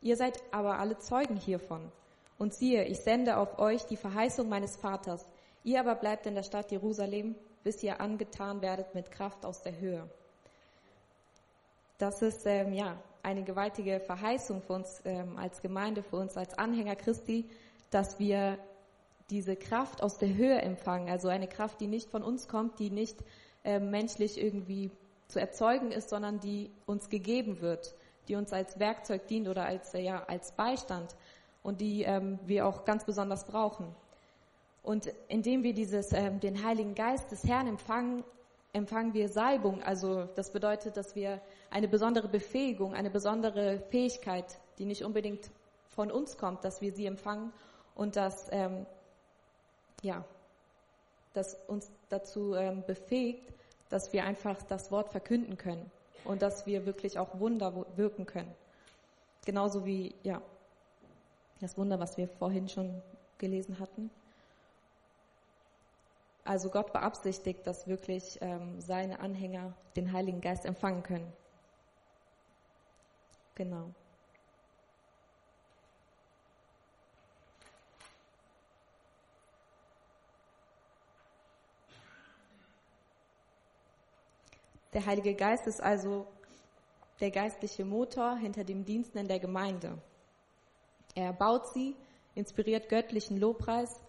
Ihr 0.00 0.16
seid 0.16 0.40
aber 0.52 0.78
alle 0.78 0.98
Zeugen 0.98 1.34
hiervon. 1.34 1.90
Und 2.38 2.54
siehe, 2.54 2.84
ich 2.84 3.00
sende 3.00 3.38
auf 3.38 3.58
euch 3.58 3.82
die 3.86 3.96
Verheißung 3.96 4.48
meines 4.48 4.76
Vaters. 4.76 5.26
Ihr 5.64 5.80
aber 5.80 5.96
bleibt 5.96 6.26
in 6.26 6.36
der 6.36 6.44
Stadt 6.44 6.70
Jerusalem, 6.70 7.34
bis 7.64 7.82
ihr 7.82 8.00
angetan 8.00 8.62
werdet 8.62 8.94
mit 8.94 9.10
Kraft 9.10 9.44
aus 9.44 9.60
der 9.60 9.76
Höhe. 9.80 10.08
Das 11.98 12.22
ist 12.22 12.46
ähm, 12.46 12.74
ja 12.74 12.96
eine 13.24 13.42
gewaltige 13.42 13.98
Verheißung 13.98 14.62
für 14.62 14.74
uns 14.74 15.02
ähm, 15.04 15.36
als 15.36 15.60
Gemeinde, 15.62 16.04
für 16.04 16.18
uns 16.18 16.36
als 16.36 16.56
Anhänger 16.56 16.94
Christi, 16.94 17.50
dass 17.90 18.20
wir 18.20 18.56
diese 19.30 19.56
Kraft 19.56 20.02
aus 20.02 20.18
der 20.18 20.34
Höhe 20.34 20.60
empfangen, 20.60 21.08
also 21.08 21.28
eine 21.28 21.48
Kraft, 21.48 21.80
die 21.80 21.88
nicht 21.88 22.10
von 22.10 22.22
uns 22.22 22.48
kommt, 22.48 22.78
die 22.78 22.90
nicht 22.90 23.18
äh, 23.64 23.80
menschlich 23.80 24.40
irgendwie 24.40 24.90
zu 25.28 25.40
erzeugen 25.40 25.90
ist, 25.90 26.08
sondern 26.08 26.38
die 26.38 26.70
uns 26.86 27.08
gegeben 27.08 27.60
wird, 27.60 27.94
die 28.28 28.36
uns 28.36 28.52
als 28.52 28.78
Werkzeug 28.78 29.26
dient 29.26 29.48
oder 29.48 29.64
als, 29.64 29.94
äh, 29.94 30.00
ja, 30.00 30.22
als 30.24 30.52
Beistand 30.52 31.16
und 31.62 31.80
die 31.80 32.02
ähm, 32.02 32.38
wir 32.44 32.66
auch 32.66 32.84
ganz 32.84 33.04
besonders 33.04 33.44
brauchen. 33.44 33.94
Und 34.82 35.12
indem 35.26 35.64
wir 35.64 35.74
dieses, 35.74 36.12
ähm, 36.12 36.38
den 36.38 36.64
Heiligen 36.64 36.94
Geist 36.94 37.32
des 37.32 37.42
Herrn 37.42 37.66
empfangen, 37.66 38.22
empfangen 38.72 39.14
wir 39.14 39.28
Salbung. 39.28 39.82
Also 39.82 40.26
das 40.36 40.52
bedeutet, 40.52 40.96
dass 40.96 41.16
wir 41.16 41.40
eine 41.70 41.88
besondere 41.88 42.28
Befähigung, 42.28 42.94
eine 42.94 43.10
besondere 43.10 43.80
Fähigkeit, 43.90 44.60
die 44.78 44.84
nicht 44.84 45.02
unbedingt 45.02 45.50
von 45.88 46.12
uns 46.12 46.38
kommt, 46.38 46.64
dass 46.64 46.80
wir 46.82 46.92
sie 46.92 47.06
empfangen 47.06 47.52
und 47.96 48.14
dass 48.14 48.48
ähm, 48.52 48.86
ja, 50.06 50.24
das 51.34 51.54
uns 51.66 51.90
dazu 52.08 52.54
ähm, 52.54 52.84
befähigt, 52.86 53.52
dass 53.90 54.12
wir 54.12 54.24
einfach 54.24 54.62
das 54.62 54.90
Wort 54.90 55.10
verkünden 55.10 55.58
können 55.58 55.90
und 56.24 56.42
dass 56.42 56.66
wir 56.66 56.86
wirklich 56.86 57.18
auch 57.18 57.38
Wunder 57.38 57.84
wirken 57.96 58.24
können. 58.24 58.52
Genauso 59.44 59.84
wie, 59.84 60.14
ja, 60.22 60.40
das 61.60 61.76
Wunder, 61.76 62.00
was 62.00 62.16
wir 62.16 62.28
vorhin 62.28 62.68
schon 62.68 63.02
gelesen 63.38 63.78
hatten. 63.78 64.10
Also 66.44 66.70
Gott 66.70 66.92
beabsichtigt, 66.92 67.66
dass 67.66 67.88
wirklich 67.88 68.38
ähm, 68.40 68.80
seine 68.80 69.18
Anhänger 69.20 69.74
den 69.96 70.12
Heiligen 70.12 70.40
Geist 70.40 70.64
empfangen 70.64 71.02
können. 71.02 71.32
Genau. 73.56 73.90
Der 84.92 85.04
Heilige 85.04 85.34
Geist 85.34 85.66
ist 85.66 85.82
also 85.82 86.26
der 87.20 87.30
geistliche 87.30 87.84
Motor 87.84 88.36
hinter 88.36 88.64
dem 88.64 88.84
Diensten 88.84 89.18
in 89.18 89.28
der 89.28 89.40
Gemeinde. 89.40 89.98
Er 91.14 91.32
baut 91.32 91.68
sie, 91.68 91.96
inspiriert 92.34 92.88
göttlichen 92.88 93.38
Lobpreis, 93.38 94.00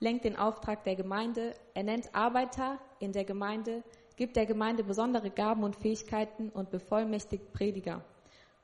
lenkt 0.00 0.24
den 0.24 0.36
Auftrag 0.36 0.84
der 0.84 0.96
Gemeinde, 0.96 1.54
er 1.74 1.82
nennt 1.82 2.14
Arbeiter 2.14 2.78
in 2.98 3.12
der 3.12 3.24
Gemeinde, 3.24 3.82
gibt 4.16 4.36
der 4.36 4.46
Gemeinde 4.46 4.84
besondere 4.84 5.30
Gaben 5.30 5.64
und 5.64 5.76
Fähigkeiten 5.76 6.48
und 6.50 6.70
bevollmächtigt 6.70 7.52
Prediger, 7.52 8.02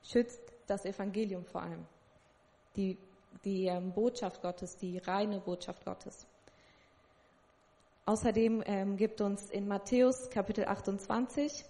schützt 0.02 0.40
das 0.66 0.84
Evangelium 0.84 1.44
vor 1.44 1.62
allem, 1.62 1.84
die, 2.76 2.96
die 3.44 3.66
ähm, 3.66 3.92
Botschaft 3.92 4.40
Gottes, 4.42 4.76
die 4.76 4.98
reine 4.98 5.40
Botschaft 5.40 5.84
Gottes. 5.84 6.26
Außerdem 8.10 8.64
ähm, 8.66 8.96
gibt 8.96 9.20
uns 9.20 9.50
in 9.50 9.68
Matthäus 9.68 10.30
Kapitel 10.30 10.64
28 10.64 11.64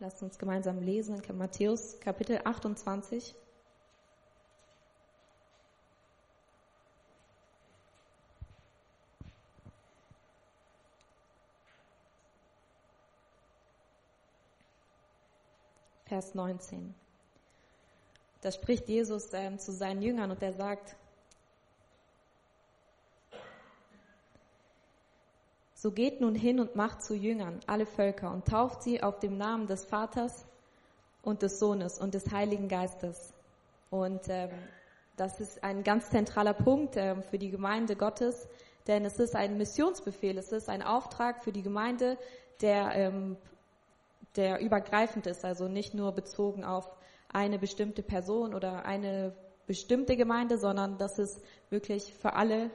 Lasst 0.00 0.22
uns 0.22 0.36
gemeinsam 0.36 0.82
lesen 0.82 1.22
in 1.26 1.38
Matthäus 1.38 1.98
Kapitel 2.00 2.42
28. 2.44 3.34
Vers 16.04 16.34
19. 16.34 16.94
Da 18.42 18.52
spricht 18.52 18.88
Jesus 18.90 19.32
ähm, 19.32 19.58
zu 19.58 19.72
seinen 19.72 20.02
Jüngern 20.02 20.30
und 20.30 20.42
er 20.42 20.52
sagt, 20.52 20.96
So 25.82 25.90
geht 25.90 26.20
nun 26.20 26.34
hin 26.34 26.60
und 26.60 26.76
macht 26.76 27.02
zu 27.02 27.14
Jüngern 27.14 27.58
alle 27.66 27.86
Völker 27.86 28.30
und 28.30 28.44
tauft 28.44 28.82
sie 28.82 29.02
auf 29.02 29.18
dem 29.18 29.38
Namen 29.38 29.66
des 29.66 29.86
Vaters 29.86 30.44
und 31.22 31.40
des 31.40 31.58
Sohnes 31.58 31.98
und 31.98 32.12
des 32.12 32.30
Heiligen 32.30 32.68
Geistes. 32.68 33.32
Und 33.88 34.20
ähm, 34.28 34.50
das 35.16 35.40
ist 35.40 35.64
ein 35.64 35.82
ganz 35.82 36.10
zentraler 36.10 36.52
Punkt 36.52 36.98
ähm, 36.98 37.22
für 37.22 37.38
die 37.38 37.50
Gemeinde 37.50 37.96
Gottes, 37.96 38.46
denn 38.88 39.06
es 39.06 39.18
ist 39.18 39.34
ein 39.34 39.56
Missionsbefehl, 39.56 40.36
es 40.36 40.52
ist 40.52 40.68
ein 40.68 40.82
Auftrag 40.82 41.42
für 41.42 41.50
die 41.50 41.62
Gemeinde, 41.62 42.18
der, 42.60 42.94
ähm, 42.94 43.38
der 44.36 44.60
übergreifend 44.60 45.26
ist, 45.26 45.46
also 45.46 45.66
nicht 45.66 45.94
nur 45.94 46.12
bezogen 46.12 46.62
auf 46.62 46.94
eine 47.32 47.58
bestimmte 47.58 48.02
Person 48.02 48.52
oder 48.52 48.84
eine 48.84 49.34
bestimmte 49.66 50.18
Gemeinde, 50.18 50.58
sondern 50.58 50.98
dass 50.98 51.18
es 51.18 51.40
wirklich 51.70 52.12
für 52.12 52.34
alle, 52.34 52.70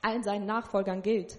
allen 0.00 0.22
seinen 0.22 0.46
Nachfolgern 0.46 1.02
gilt 1.02 1.38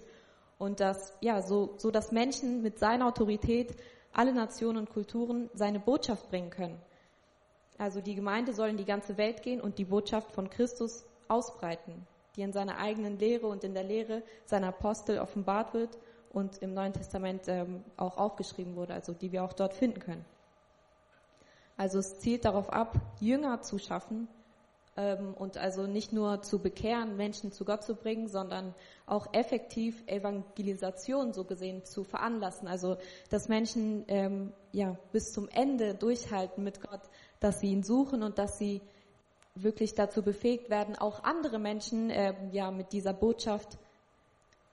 und 0.58 0.80
dass, 0.80 1.12
ja, 1.20 1.42
so, 1.42 1.74
so 1.76 1.90
dass 1.90 2.12
Menschen 2.12 2.62
mit 2.62 2.78
seiner 2.78 3.06
Autorität 3.06 3.76
alle 4.12 4.32
Nationen 4.32 4.78
und 4.78 4.90
Kulturen 4.90 5.50
seine 5.54 5.80
Botschaft 5.80 6.30
bringen 6.30 6.50
können. 6.50 6.80
Also 7.78 8.00
die 8.00 8.14
Gemeinde 8.14 8.54
soll 8.54 8.68
in 8.68 8.78
die 8.78 8.86
ganze 8.86 9.18
Welt 9.18 9.42
gehen 9.42 9.60
und 9.60 9.78
die 9.78 9.84
Botschaft 9.84 10.32
von 10.32 10.48
Christus 10.48 11.04
ausbreiten, 11.28 12.06
die 12.34 12.42
in 12.42 12.52
seiner 12.52 12.78
eigenen 12.78 13.18
Lehre 13.18 13.46
und 13.46 13.64
in 13.64 13.74
der 13.74 13.84
Lehre 13.84 14.22
seiner 14.46 14.68
Apostel 14.68 15.18
offenbart 15.18 15.74
wird 15.74 15.98
und 16.32 16.58
im 16.58 16.72
Neuen 16.72 16.94
Testament 16.94 17.42
ähm, 17.48 17.84
auch 17.98 18.16
aufgeschrieben 18.16 18.76
wurde, 18.76 18.94
also 18.94 19.12
die 19.12 19.32
wir 19.32 19.44
auch 19.44 19.52
dort 19.52 19.74
finden 19.74 20.00
können. 20.00 20.24
Also 21.76 21.98
es 21.98 22.18
zielt 22.18 22.46
darauf 22.46 22.70
ab, 22.72 22.94
Jünger 23.20 23.60
zu 23.60 23.78
schaffen 23.78 24.28
ähm, 24.96 25.34
und 25.34 25.58
also 25.58 25.86
nicht 25.86 26.12
nur 26.12 26.42
zu 26.42 26.58
bekehren, 26.58 27.16
Menschen 27.16 27.52
zu 27.52 27.64
Gott 27.64 27.84
zu 27.84 27.94
bringen, 27.94 28.28
sondern 28.28 28.74
auch 29.06 29.32
effektiv 29.32 30.02
Evangelisation 30.06 31.32
so 31.32 31.44
gesehen 31.44 31.84
zu 31.84 32.04
veranlassen. 32.04 32.66
Also 32.68 32.96
dass 33.30 33.48
Menschen 33.48 34.04
ähm, 34.08 34.52
ja 34.72 34.96
bis 35.12 35.32
zum 35.32 35.48
Ende 35.48 35.94
durchhalten 35.94 36.64
mit 36.64 36.80
Gott, 36.80 37.02
dass 37.40 37.60
sie 37.60 37.68
ihn 37.68 37.82
suchen 37.82 38.22
und 38.22 38.38
dass 38.38 38.58
sie 38.58 38.80
wirklich 39.54 39.94
dazu 39.94 40.22
befähigt 40.22 40.70
werden, 40.70 40.96
auch 40.96 41.24
andere 41.24 41.58
Menschen 41.58 42.10
äh, 42.10 42.34
ja 42.52 42.70
mit 42.70 42.92
dieser 42.92 43.12
Botschaft 43.12 43.78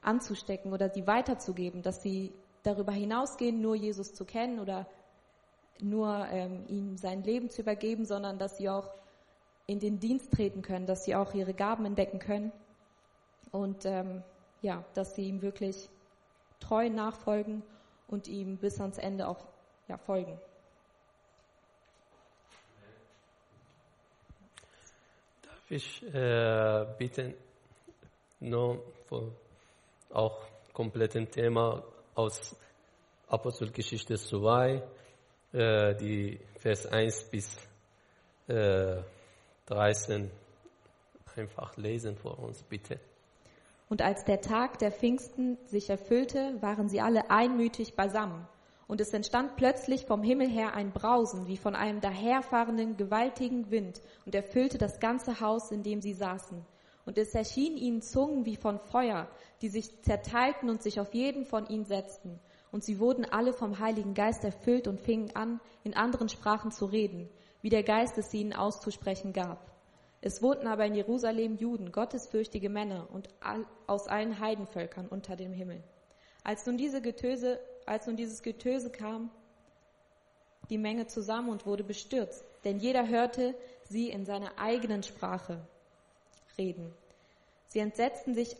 anzustecken 0.02 0.74
oder 0.74 0.90
sie 0.90 1.08
weiterzugeben, 1.08 1.82
dass 1.82 2.02
sie 2.02 2.34
darüber 2.64 2.92
hinausgehen, 2.92 3.62
nur 3.62 3.76
Jesus 3.76 4.14
zu 4.14 4.26
kennen 4.26 4.60
oder 4.60 4.88
nur 5.80 6.28
ähm, 6.30 6.66
ihm 6.68 6.98
sein 6.98 7.24
Leben 7.24 7.50
zu 7.50 7.62
übergeben, 7.62 8.06
sondern 8.06 8.38
dass 8.38 8.58
sie 8.58 8.70
auch 8.70 8.90
in 9.66 9.80
den 9.80 10.00
Dienst 10.00 10.32
treten 10.32 10.62
können, 10.62 10.86
dass 10.86 11.06
sie 11.06 11.16
auch 11.16 11.34
ihre 11.34 11.54
Gaben 11.54 11.86
entdecken 11.86 12.20
können 12.20 12.52
und 13.52 13.86
ähm, 13.86 14.24
ja, 14.62 14.84
dass 14.94 15.16
sie 15.16 15.28
ihm 15.28 15.42
wirklich 15.42 15.90
treu 16.60 16.90
nachfolgen 16.90 17.64
und 18.08 18.28
ihm 18.28 18.58
bis 18.58 18.80
ans 18.80 18.98
Ende 18.98 19.28
auch 19.28 19.46
ja, 19.88 19.98
folgen. 19.98 20.40
Darf 25.42 25.72
ich 25.72 26.04
äh, 26.14 26.86
bitten, 26.98 27.34
nur 28.40 28.84
auch 30.12 30.46
kompletten 30.74 31.30
Thema 31.30 31.84
aus 32.16 32.56
Apostelgeschichte 33.28 34.16
2, 34.16 34.84
äh, 35.54 35.96
die 35.96 36.40
Vers 36.60 36.86
1 36.86 37.24
bis 37.26 37.58
äh, 38.48 39.02
13 39.66 40.30
einfach 41.36 41.78
lesen 41.78 42.16
vor 42.16 42.40
uns, 42.40 42.64
bitte. 42.64 43.00
Und 43.90 44.02
als 44.02 44.26
der 44.26 44.42
Tag 44.42 44.80
der 44.80 44.92
Pfingsten 44.92 45.58
sich 45.66 45.90
erfüllte, 45.90 46.62
waren 46.62 46.90
sie 46.90 47.02
alle 47.02 47.30
einmütig 47.30 47.96
beisammen. 47.96 48.48
Und 48.88 49.02
es 49.02 49.14
entstand 49.14 49.56
plötzlich 49.56 50.06
vom 50.06 50.24
Himmel 50.24 50.50
her 50.50 50.74
ein 50.74 50.92
Brausen, 50.92 51.48
wie 51.48 51.58
von 51.58 51.76
einem 51.76 52.02
daherfahrenden 52.02 52.98
gewaltigen 52.98 53.72
Wind, 53.72 54.02
und 54.26 54.36
erfüllte 54.36 54.78
das 54.78 55.00
ganze 55.00 55.40
Haus, 55.40 55.72
in 55.72 55.84
dem 55.84 56.02
sie 56.02 56.14
saßen. 56.14 56.66
Und 57.06 57.18
es 57.18 57.34
erschienen 57.34 57.78
ihnen 57.78 58.02
Zungen 58.02 58.46
wie 58.46 58.56
von 58.56 58.80
Feuer, 58.80 59.28
die 59.62 59.70
sich 59.70 60.02
zerteilten 60.04 60.70
und 60.70 60.82
sich 60.82 61.00
auf 61.00 61.14
jeden 61.14 61.46
von 61.46 61.68
ihnen 61.68 61.86
setzten. 61.86 62.40
Und 62.72 62.84
sie 62.84 63.00
wurden 63.00 63.26
alle 63.26 63.54
vom 63.54 63.80
Heiligen 63.80 64.14
Geist 64.14 64.44
erfüllt 64.44 64.88
und 64.88 65.00
fingen 65.00 65.36
an, 65.36 65.60
in 65.84 65.96
anderen 65.96 66.30
Sprachen 66.30 66.72
zu 66.72 66.86
reden, 66.86 67.30
wie 67.64 67.70
der 67.70 67.82
Geist 67.82 68.18
es 68.20 68.32
ihnen 68.34 68.54
auszusprechen 68.54 69.34
gab. 69.34 69.72
Es 70.22 70.42
wohnten 70.42 70.68
aber 70.68 70.86
in 70.86 70.96
Jerusalem 70.96 71.58
Juden, 71.58 71.92
gottesfürchtige 71.92 72.70
Männer 72.70 73.08
und 73.12 73.30
all, 73.40 73.66
aus 73.88 74.08
allen 74.08 74.40
Heidenvölkern 74.40 75.08
unter 75.08 75.36
dem 75.36 75.54
Himmel. 75.54 75.82
Als 76.44 76.66
nun, 76.66 76.78
diese 76.78 77.02
Getöse, 77.02 77.60
als 77.86 78.06
nun 78.06 78.18
dieses 78.18 78.44
Getöse 78.44 78.92
kam, 78.92 79.32
die 80.70 80.78
Menge 80.78 81.08
zusammen 81.08 81.50
und 81.50 81.66
wurde 81.66 81.84
bestürzt, 81.84 82.46
denn 82.66 82.80
jeder 82.80 83.08
hörte 83.08 83.56
sie 83.86 84.10
in 84.10 84.26
seiner 84.26 84.60
eigenen 84.60 85.04
Sprache 85.04 85.60
reden. 86.58 86.94
Sie 87.68 87.80
entsetzten 87.80 88.36
sich 88.36 88.56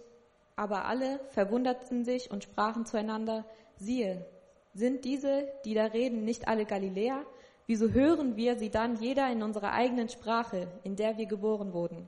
aber 0.56 0.86
alle, 0.86 1.20
verwunderten 1.30 2.06
sich 2.06 2.32
und 2.32 2.44
sprachen 2.44 2.86
zueinander, 2.86 3.46
siehe, 3.78 4.26
sind 4.74 5.06
diese, 5.06 5.48
die 5.66 5.74
da 5.74 5.86
reden, 5.86 6.24
nicht 6.24 6.48
alle 6.48 6.66
Galiläer? 6.66 7.26
Wieso 7.66 7.90
hören 7.90 8.36
wir 8.36 8.58
sie 8.58 8.70
dann 8.70 9.00
jeder 9.02 9.32
in 9.32 9.42
unserer 9.42 9.72
eigenen 9.72 10.10
Sprache, 10.10 10.68
in 10.84 10.96
der 10.96 11.18
wir 11.18 11.26
geboren 11.26 11.72
wurden? 11.72 12.08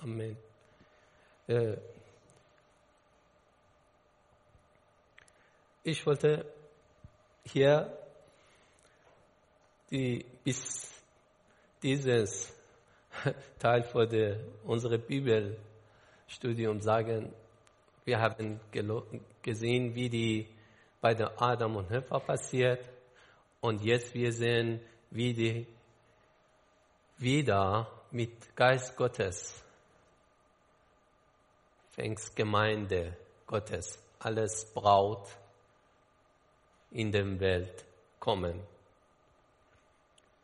Amen. 0.00 0.36
Äh, 1.46 1.76
ich 5.84 6.04
wollte 6.06 6.46
hier 7.44 7.96
die, 9.90 10.24
bis 10.42 10.90
dieses 11.82 12.52
Teil 13.58 13.82
für 13.82 14.06
die, 14.06 14.36
unsere 14.64 14.98
Bibelstudium 14.98 16.80
sagen, 16.80 17.32
wir 18.04 18.20
haben 18.20 18.60
gesehen, 19.42 19.94
wie 19.94 20.08
die 20.08 20.55
bei 21.00 21.14
der 21.14 21.40
Adam 21.40 21.76
und 21.76 21.90
Eva 21.90 22.18
passiert. 22.18 22.88
Und 23.60 23.82
jetzt 23.82 24.14
wir 24.14 24.32
sehen, 24.32 24.80
wie 25.10 25.32
die 25.32 25.66
wieder 27.18 27.90
mit 28.10 28.54
Geist 28.54 28.96
Gottes 28.96 29.62
Pfingstgemeinde 31.92 33.16
Gottes 33.46 33.98
alles 34.18 34.66
Braut 34.74 35.28
in 36.90 37.10
der 37.10 37.40
Welt 37.40 37.84
kommen. 38.20 38.60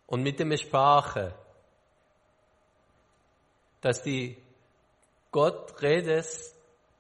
Und 0.07 0.23
mit 0.23 0.39
der 0.39 0.57
Sprache, 0.57 1.35
dass 3.83 4.03
die 4.03 4.37
Gott 5.31 5.81
redet 5.83 6.27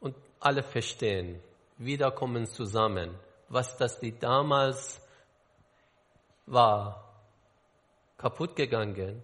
und 0.00 0.16
alle 0.40 0.62
verstehen, 0.62 1.42
wieder 1.78 2.10
kommen 2.10 2.46
zusammen 2.46 3.14
was 3.52 3.76
das 3.76 4.00
die 4.00 4.18
damals 4.18 4.98
war, 6.46 7.04
kaputt 8.16 8.56
gegangen, 8.56 9.22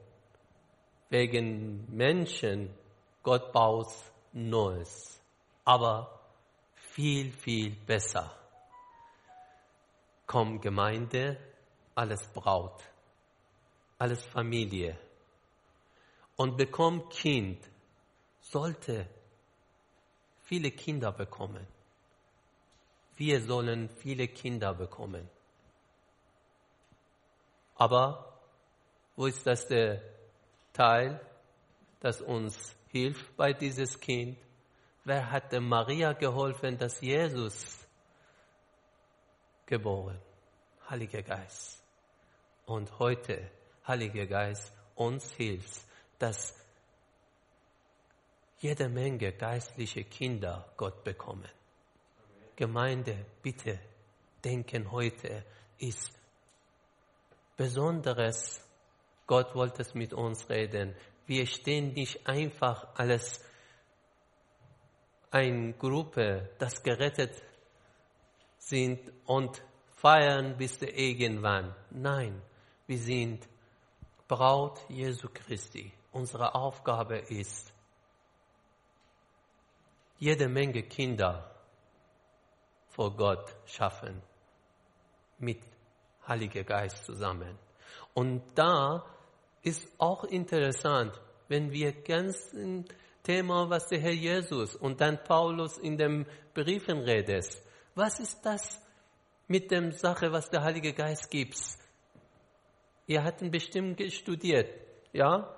wegen 1.08 1.86
Menschen, 1.90 2.74
Gott 3.22 3.52
baut 3.52 3.88
Neues, 4.34 5.18
aber 5.64 6.20
viel, 6.74 7.32
viel 7.32 7.70
besser. 7.70 8.30
Komm 10.26 10.60
Gemeinde, 10.60 11.38
alles 11.94 12.28
Braut, 12.28 12.82
alles 13.98 14.22
Familie 14.26 14.98
und 16.36 16.58
bekomm 16.58 17.08
Kind, 17.08 17.58
sollte 18.40 19.08
viele 20.42 20.70
Kinder 20.70 21.12
bekommen 21.12 21.66
wir 23.18 23.40
sollen 23.42 23.88
viele 23.88 24.28
Kinder 24.28 24.74
bekommen. 24.74 25.28
Aber 27.74 28.40
wo 29.16 29.26
ist 29.26 29.44
das 29.46 29.66
der 29.66 30.00
Teil, 30.72 31.20
das 32.00 32.20
uns 32.22 32.76
hilft 32.88 33.36
bei 33.36 33.52
dieses 33.52 33.98
Kind? 33.98 34.38
Wer 35.04 35.30
hat 35.30 35.52
der 35.52 35.60
Maria 35.60 36.12
geholfen, 36.12 36.78
dass 36.78 37.00
Jesus 37.00 37.84
geboren? 39.66 40.20
Heiliger 40.88 41.22
Geist. 41.22 41.82
Und 42.66 42.98
heute, 43.00 43.50
Heiliger 43.86 44.26
Geist, 44.26 44.72
uns 44.94 45.32
hilft, 45.32 45.82
dass 46.18 46.54
jede 48.60 48.88
Menge 48.88 49.32
geistliche 49.32 50.04
Kinder 50.04 50.72
Gott 50.76 51.02
bekommen. 51.02 51.57
Gemeinde, 52.58 53.24
bitte 53.40 53.78
denken 54.42 54.90
heute 54.90 55.44
ist 55.78 56.10
Besonderes. 57.56 58.60
Gott 59.28 59.54
wollte 59.54 59.82
es 59.82 59.94
mit 59.94 60.12
uns 60.12 60.50
reden. 60.50 60.96
Wir 61.24 61.46
stehen 61.46 61.92
nicht 61.92 62.26
einfach 62.26 62.96
als 62.96 63.44
eine 65.30 65.72
Gruppe, 65.74 66.50
das 66.58 66.82
gerettet 66.82 67.40
sind 68.58 69.12
und 69.24 69.62
feiern 69.94 70.56
bis 70.56 70.82
irgendwann. 70.82 71.76
Nein, 71.90 72.42
wir 72.88 72.98
sind 72.98 73.48
Braut 74.26 74.80
Jesu 74.88 75.28
Christi. 75.32 75.92
Unsere 76.10 76.56
Aufgabe 76.56 77.18
ist, 77.18 77.72
jede 80.18 80.48
Menge 80.48 80.82
Kinder 80.82 81.54
vor 82.98 83.14
Gott 83.16 83.54
schaffen. 83.64 84.20
Mit 85.38 85.60
Heiliger 86.26 86.64
Geist 86.64 87.04
zusammen. 87.04 87.56
Und 88.12 88.42
da 88.56 89.04
ist 89.62 89.86
auch 89.98 90.24
interessant, 90.24 91.12
wenn 91.46 91.70
wir 91.70 91.92
ganz 91.92 92.52
im 92.54 92.84
Thema, 93.22 93.70
was 93.70 93.86
der 93.86 94.00
Herr 94.00 94.10
Jesus 94.10 94.74
und 94.74 95.00
dann 95.00 95.22
Paulus 95.22 95.78
in 95.78 95.96
den 95.96 96.26
Briefen 96.54 96.98
redet. 96.98 97.46
Was 97.94 98.18
ist 98.18 98.44
das 98.44 98.82
mit 99.46 99.70
der 99.70 99.92
Sache, 99.92 100.32
was 100.32 100.50
der 100.50 100.64
Heilige 100.64 100.92
Geist 100.92 101.30
gibt? 101.30 101.56
Ihr 103.06 103.22
habt 103.22 103.48
bestimmt 103.48 104.02
studiert, 104.12 104.70
ja? 105.12 105.54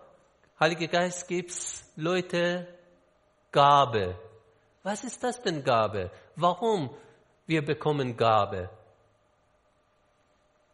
Heilige 0.61 0.89
Geist 0.89 1.27
gibt 1.27 1.55
Leute 1.97 2.69
Gabe. 3.51 4.15
Was 4.83 5.05
ist 5.05 5.25
das 5.25 5.41
denn 5.41 5.65
Gabe? 5.65 6.11
Warum? 6.37 6.91
Wir 7.51 7.65
bekommen 7.65 8.17
Gabe. 8.17 8.71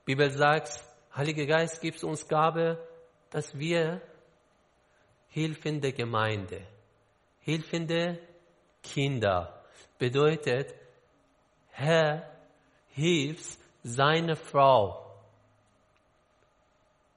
Bibel 0.05 0.31
sagt, 0.31 0.79
Heiliger 1.17 1.47
Geist 1.47 1.81
gibt 1.81 2.05
uns 2.05 2.29
Gabe, 2.29 2.87
dass 3.31 3.59
wir 3.59 4.03
hilfende 5.29 5.95
Gemeinde, 5.95 6.61
hilfende 7.41 8.19
Kinder 8.83 9.65
bedeutet, 9.99 10.75
Herr 11.71 12.31
hilft 12.91 13.59
seine 13.83 14.37
Frau. 14.37 15.19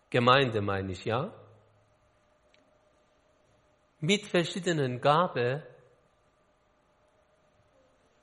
Gemeinde 0.09 0.61
meine 0.61 0.93
ich, 0.93 1.03
ja? 1.03 1.33
Mit 3.99 4.25
verschiedenen 4.25 5.01
Gaben, 5.01 5.61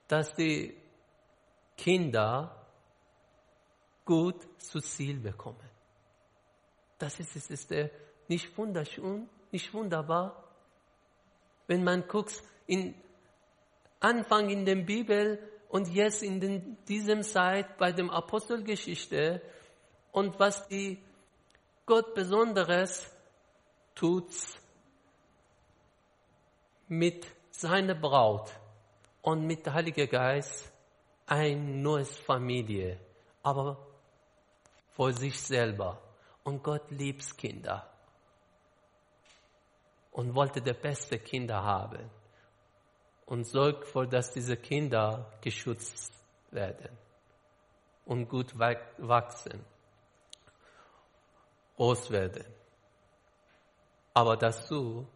dass 0.08 0.34
die 0.34 0.85
Kinder 1.76 2.66
gut 4.04 4.46
zu 4.62 4.80
Ziel 4.80 5.20
bekommen. 5.20 5.68
Das 6.98 7.20
ist, 7.20 7.36
ist, 7.36 7.50
ist 7.50 7.72
äh, 7.72 7.90
nicht 8.28 8.56
wunderschön, 8.56 9.28
nicht 9.50 9.72
wunderbar. 9.74 10.44
Wenn 11.66 11.84
man 11.84 12.06
guckt, 12.08 12.42
in 12.66 12.94
Anfang 14.00 14.50
in 14.50 14.64
der 14.64 14.76
Bibel 14.76 15.38
und 15.68 15.88
jetzt 15.88 16.22
in 16.22 16.40
den, 16.40 16.78
diesem 16.86 17.22
Zeit 17.22 17.76
bei 17.76 17.92
dem 17.92 18.10
Apostelgeschichte 18.10 19.42
und 20.12 20.38
was 20.38 20.66
die 20.68 20.98
Gott 21.84 22.14
Besonderes 22.14 23.10
tut 23.94 24.32
mit 26.88 27.26
seiner 27.50 27.94
Braut 27.94 28.50
und 29.22 29.46
mit 29.46 29.66
dem 29.66 29.74
Heiligen 29.74 30.08
Geist 30.08 30.72
ein 31.26 31.82
neues 31.82 32.16
Familie, 32.18 32.98
aber 33.42 33.76
vor 34.92 35.12
sich 35.12 35.38
selber. 35.40 36.00
Und 36.44 36.62
Gott 36.62 36.90
liebt 36.90 37.36
Kinder 37.36 37.90
und 40.12 40.34
wollte 40.34 40.62
die 40.62 40.72
beste 40.72 41.18
Kinder 41.18 41.62
haben 41.62 42.08
und 43.26 43.44
sorgt 43.44 43.86
vor, 43.86 44.06
dass 44.06 44.32
diese 44.32 44.56
Kinder 44.56 45.32
geschützt 45.40 46.12
werden 46.50 46.96
und 48.04 48.28
gut 48.28 48.56
wachsen, 48.58 49.64
groß 51.76 52.10
werden. 52.10 52.44
Aber 54.14 54.36
dazu 54.36 55.06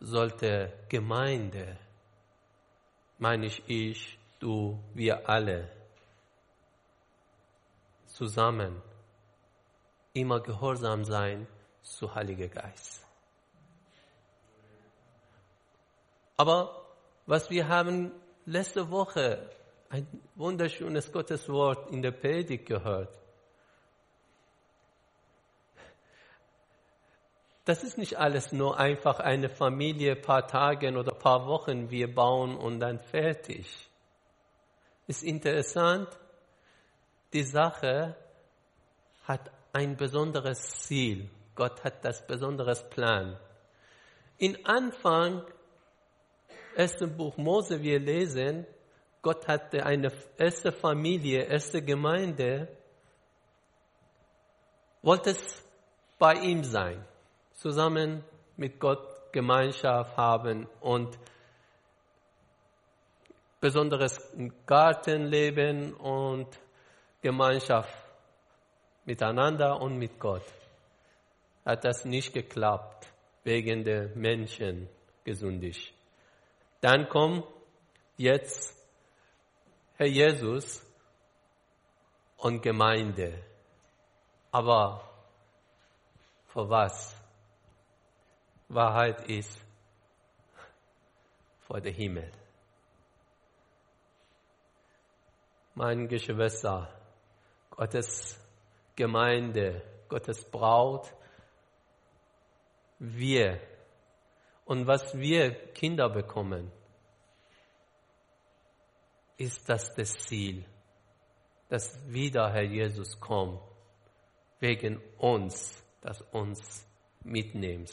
sollte 0.00 0.72
Gemeinde, 0.88 1.76
meine 3.18 3.46
ich 3.46 3.62
ich, 3.68 4.17
du, 4.38 4.78
wir 4.94 5.28
alle, 5.28 5.70
zusammen 8.06 8.82
immer 10.12 10.40
gehorsam 10.40 11.04
sein 11.04 11.46
zu 11.82 12.14
Heiliger 12.14 12.48
Geist. 12.48 13.06
Aber 16.36 16.86
was 17.26 17.50
wir 17.50 17.68
haben 17.68 18.12
letzte 18.46 18.90
Woche, 18.90 19.50
ein 19.90 20.06
wunderschönes 20.34 21.12
Gotteswort 21.12 21.90
in 21.90 22.02
der 22.02 22.12
Predigt 22.12 22.66
gehört. 22.66 23.08
Das 27.64 27.84
ist 27.84 27.98
nicht 27.98 28.16
alles 28.16 28.52
nur 28.52 28.78
einfach 28.78 29.20
eine 29.20 29.48
Familie, 29.50 30.16
paar 30.16 30.46
Tage 30.46 30.90
oder 30.96 31.12
paar 31.12 31.46
Wochen 31.46 31.90
wir 31.90 32.14
bauen 32.14 32.56
und 32.56 32.80
dann 32.80 32.98
fertig. 32.98 33.87
Ist 35.08 35.24
interessant, 35.24 36.08
die 37.32 37.42
Sache 37.42 38.14
hat 39.24 39.50
ein 39.72 39.96
besonderes 39.96 40.82
Ziel. 40.82 41.30
Gott 41.54 41.82
hat 41.82 42.04
das 42.04 42.24
besonderes 42.26 42.88
Plan. 42.90 43.38
In 44.36 44.64
Anfang 44.66 45.42
ersten 46.76 47.16
Buch 47.16 47.38
Mose 47.38 47.82
wir 47.82 47.98
lesen, 47.98 48.66
Gott 49.22 49.48
hatte 49.48 49.84
eine 49.84 50.12
erste 50.36 50.72
Familie, 50.72 51.42
erste 51.42 51.82
Gemeinde, 51.82 52.68
wollte 55.00 55.30
es 55.30 55.64
bei 56.18 56.34
ihm 56.34 56.62
sein, 56.62 57.02
zusammen 57.54 58.22
mit 58.58 58.78
Gott 58.78 59.32
Gemeinschaft 59.32 60.16
haben 60.18 60.66
und 60.80 61.18
besonderes 63.60 64.18
Gartenleben 64.66 65.94
und 65.94 66.48
Gemeinschaft 67.20 67.92
miteinander 69.04 69.80
und 69.80 69.98
mit 69.98 70.18
Gott. 70.18 70.44
Hat 71.64 71.84
das 71.84 72.04
nicht 72.04 72.32
geklappt 72.32 73.06
wegen 73.44 73.84
der 73.84 74.08
Menschen 74.14 74.88
gesündigt. 75.24 75.92
Dann 76.80 77.08
kommt 77.08 77.44
jetzt 78.16 78.76
Herr 79.96 80.06
Jesus 80.06 80.82
und 82.36 82.62
Gemeinde. 82.62 83.42
Aber 84.50 85.02
für 86.46 86.68
was? 86.68 87.14
Wahrheit 88.68 89.28
ist 89.28 89.58
vor 91.66 91.80
dem 91.80 91.94
Himmel. 91.94 92.30
Mein 95.78 96.08
Geschwister, 96.08 96.92
Gottes 97.70 98.36
Gemeinde, 98.96 99.80
Gottes 100.08 100.44
Braut, 100.44 101.14
wir 102.98 103.60
und 104.64 104.88
was 104.88 105.16
wir 105.16 105.52
Kinder 105.74 106.08
bekommen, 106.08 106.72
ist 109.36 109.68
das 109.68 109.94
das 109.94 110.14
Ziel, 110.14 110.64
dass 111.68 111.96
wieder 112.08 112.52
Herr 112.52 112.64
Jesus 112.64 113.20
kommt, 113.20 113.60
wegen 114.58 115.00
uns, 115.16 115.80
dass 116.00 116.22
uns 116.32 116.88
mitnimmt 117.22 117.92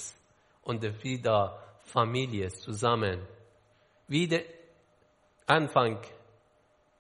und 0.64 0.82
wieder 1.04 1.64
Familie 1.84 2.48
zusammen. 2.50 3.28
Wie 4.08 4.28
der 4.28 4.44
Anfang 5.46 6.00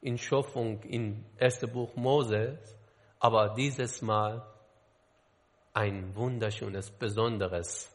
in 0.05 0.19
Schöpfung 0.19 0.83
im 0.83 1.25
ersten 1.35 1.71
Buch 1.71 1.95
Moses, 1.95 2.59
aber 3.19 3.55
dieses 3.55 4.03
Mal 4.03 4.45
ein 5.73 6.15
wunderschönes, 6.15 6.91
besonderes 6.91 7.91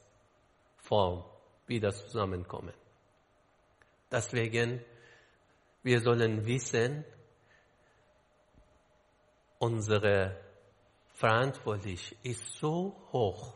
Form 0.79 1.25
wieder 1.69 1.93
zusammenkommen. 1.93 2.75
Deswegen, 4.11 4.85
wir 5.85 6.01
sollen 6.01 6.45
wissen, 6.45 7.05
unsere 9.61 10.37
Verantwortung 11.13 11.97
ist 12.25 12.57
so 12.57 12.97
hoch 13.13 13.55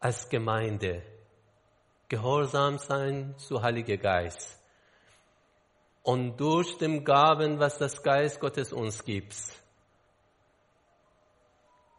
als 0.00 0.28
Gemeinde, 0.28 1.02
gehorsam 2.08 2.76
sein 2.76 3.34
zu 3.38 3.62
Heiliger 3.62 3.96
Geist. 3.96 4.65
Und 6.06 6.36
durch 6.36 6.78
den 6.78 7.04
Gaben, 7.04 7.58
was 7.58 7.78
das 7.78 8.00
Geist 8.00 8.38
Gottes 8.38 8.72
uns 8.72 9.02
gibt, 9.02 9.34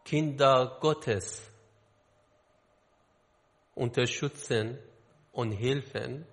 Kinder 0.05 0.77
Gottes 0.79 1.51
unterstützen 3.75 4.79
und 5.33 5.51
helfen 5.51 6.25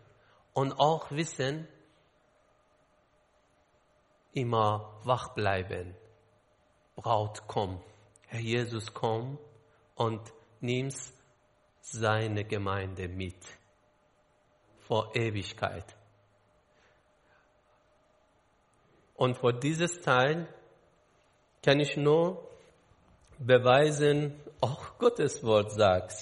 und 0.52 0.72
auch 0.74 1.10
wissen, 1.10 1.66
immer 4.34 5.00
wach 5.02 5.34
bleiben. 5.34 5.96
Braut, 6.94 7.42
komm. 7.48 7.82
Herr 8.28 8.38
Jesus, 8.38 8.94
komm 8.94 9.36
und 9.96 10.32
nimm 10.60 10.92
seine 11.80 12.44
Gemeinde 12.44 13.08
mit 13.08 13.44
vor 14.78 15.16
Ewigkeit. 15.16 15.96
Und 19.14 19.36
vor 19.36 19.52
dieses 19.52 20.00
Teil 20.00 20.48
kann 21.62 21.80
ich 21.80 21.96
nur 21.96 22.48
beweisen, 23.38 24.40
auch 24.60 24.98
Gottes 24.98 25.42
Wort 25.42 25.72
sagt. 25.72 26.14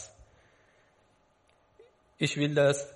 Ich 2.18 2.36
will 2.36 2.54
das 2.54 2.92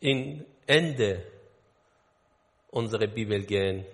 in 0.00 0.44
Ende 0.66 1.24
unserer 2.70 3.06
Bibel 3.06 3.44
gehen, 3.44 3.86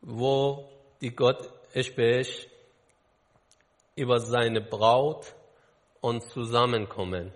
wo 0.00 0.68
die 1.00 1.14
Gott 1.14 1.50
spricht 1.74 2.48
über 3.94 4.20
seine 4.20 4.60
Braut 4.60 5.34
und 6.00 6.22
Zusammenkommen. 6.30 7.32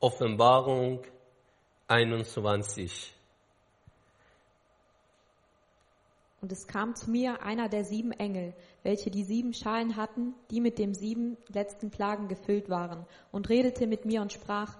Offenbarung 0.00 1.04
21. 1.88 3.14
Und 6.40 6.50
es 6.50 6.66
kam 6.66 6.96
zu 6.96 7.08
mir 7.10 7.42
einer 7.42 7.68
der 7.68 7.84
sieben 7.84 8.10
Engel, 8.10 8.54
welche 8.82 9.10
die 9.10 9.22
sieben 9.22 9.54
Schalen 9.54 9.94
hatten, 9.94 10.34
die 10.50 10.60
mit 10.60 10.80
den 10.80 10.94
sieben 10.94 11.36
letzten 11.48 11.90
Plagen 11.90 12.26
gefüllt 12.26 12.68
waren, 12.68 13.06
und 13.30 13.48
redete 13.48 13.86
mit 13.86 14.04
mir 14.04 14.20
und 14.20 14.32
sprach, 14.32 14.76